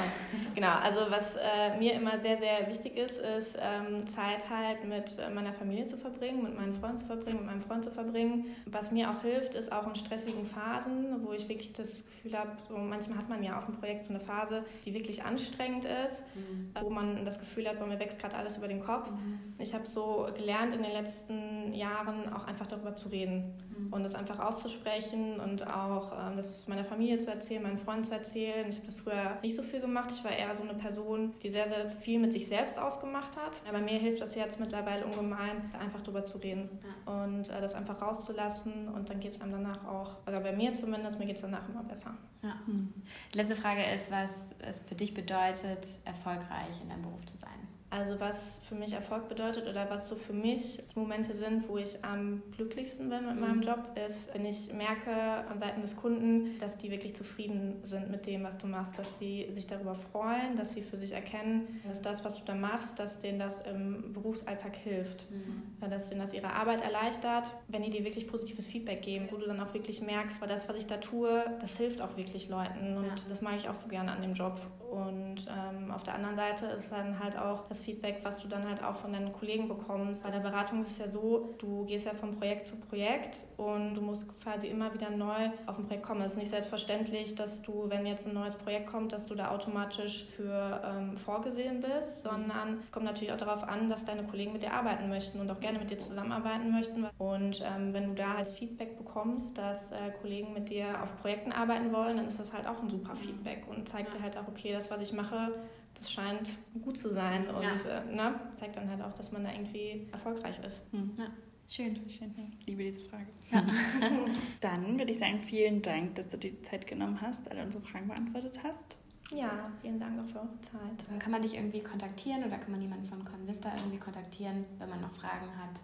[0.55, 0.73] genau.
[0.83, 5.53] Also was äh, mir immer sehr, sehr wichtig ist, ist ähm, Zeit halt mit meiner
[5.53, 8.57] Familie zu verbringen, mit meinen Freunden zu verbringen, mit meinem Freund zu verbringen.
[8.67, 12.53] Was mir auch hilft, ist auch in stressigen Phasen, wo ich wirklich das Gefühl habe,
[12.69, 16.23] so manchmal hat man ja auf dem Projekt so eine Phase, die wirklich anstrengend ist,
[16.35, 16.71] mhm.
[16.81, 19.11] wo man das Gefühl hat, bei mir wächst gerade alles über den Kopf.
[19.11, 19.55] Mhm.
[19.59, 23.93] Ich habe so gelernt in den letzten Jahren auch einfach darüber zu reden mhm.
[23.93, 28.13] und das einfach auszusprechen und auch ähm, das meiner Familie zu erzählen, meinen Freunden zu
[28.13, 28.69] erzählen.
[28.69, 30.11] Ich habe das früher nicht so viel gemacht.
[30.11, 33.63] Ich war eher so eine Person, die sehr, sehr viel mit sich selbst ausgemacht hat.
[33.69, 37.25] Aber mir hilft das jetzt mittlerweile ungemein, einfach drüber zu reden ja.
[37.25, 38.89] und äh, das einfach rauszulassen.
[38.89, 41.69] Und dann geht es einem danach auch, oder bei mir zumindest, mir geht es danach
[41.69, 42.15] immer besser.
[42.43, 42.55] Ja.
[42.67, 42.93] Hm.
[43.35, 44.31] Letzte Frage ist, was
[44.61, 47.51] es für dich bedeutet, erfolgreich in deinem Beruf zu sein.
[47.97, 52.05] Also was für mich Erfolg bedeutet oder was so für mich Momente sind, wo ich
[52.05, 53.63] am glücklichsten bin mit meinem mhm.
[53.63, 58.27] Job, ist, wenn ich merke von Seiten des Kunden, dass die wirklich zufrieden sind mit
[58.27, 62.03] dem, was du machst, dass die sich darüber freuen, dass sie für sich erkennen, dass
[62.03, 65.89] das, was du da machst, dass denen das im Berufsalltag hilft, mhm.
[65.89, 69.47] dass denen das ihre Arbeit erleichtert, wenn die dir wirklich positives Feedback geben, wo du
[69.47, 72.97] dann auch wirklich merkst, weil das, was ich da tue, das hilft auch wirklich Leuten
[72.97, 73.15] und ja.
[73.29, 74.61] das mache ich auch so gerne an dem Job.
[74.91, 78.67] Und ähm, auf der anderen Seite ist dann halt auch das Feedback, was du dann
[78.67, 80.25] halt auch von deinen Kollegen bekommst.
[80.25, 83.95] Bei der Beratung ist es ja so, du gehst ja von Projekt zu Projekt und
[83.95, 86.23] du musst quasi immer wieder neu auf ein Projekt kommen.
[86.23, 89.51] Es ist nicht selbstverständlich, dass du, wenn jetzt ein neues Projekt kommt, dass du da
[89.51, 94.53] automatisch für ähm, vorgesehen bist, sondern es kommt natürlich auch darauf an, dass deine Kollegen
[94.53, 97.07] mit dir arbeiten möchten und auch gerne mit dir zusammenarbeiten möchten.
[97.19, 101.53] Und ähm, wenn du da halt Feedback bekommst, dass äh, Kollegen mit dir auf Projekten
[101.53, 104.49] arbeiten wollen, dann ist das halt auch ein super Feedback und zeigt dir halt auch,
[104.49, 105.53] okay, das, was ich mache,
[105.95, 108.01] das scheint gut zu sein und ja.
[108.01, 110.83] äh, ne, zeigt dann halt auch, dass man da irgendwie erfolgreich ist.
[110.93, 111.13] Hm.
[111.19, 111.27] Ja.
[111.67, 112.35] Schön, schön.
[112.61, 113.27] Ich liebe diese Frage.
[113.51, 113.65] Ja.
[114.61, 117.83] Dann würde ich sagen, vielen Dank, dass du dir die Zeit genommen hast, alle unsere
[117.83, 118.97] Fragen beantwortet hast.
[119.31, 121.21] Ja, vielen Dank auch für eure Zeit.
[121.21, 125.01] Kann man dich irgendwie kontaktieren oder kann man jemanden von Convista irgendwie kontaktieren, wenn man
[125.01, 125.81] noch Fragen hat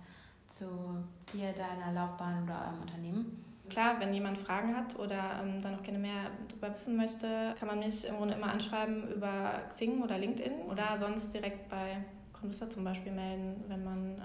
[0.46, 0.66] zu
[1.32, 3.44] dir, deiner Laufbahn oder eurem Unternehmen?
[3.70, 7.68] Klar, wenn jemand Fragen hat oder ähm, da noch gerne mehr darüber wissen möchte, kann
[7.68, 11.98] man mich im Grunde immer anschreiben über Xing oder LinkedIn oder sonst direkt bei
[12.32, 14.20] Convista zum Beispiel melden, wenn man äh,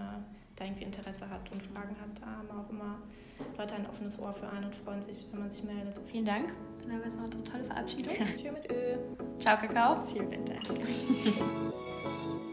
[0.55, 2.09] da irgendwie Interesse hat und Fragen hat.
[2.19, 2.97] Da haben auch immer
[3.57, 5.97] Leute ein offenes Ohr für einen und freuen sich, wenn man sich meldet.
[6.09, 6.53] Vielen Dank.
[6.83, 8.13] Dann haben wir jetzt noch eine tolle Verabschiedung.
[8.15, 8.97] Tschüss mit Ö.
[9.39, 10.01] Ciao, Kakao.
[10.01, 10.61] Vielen Dank.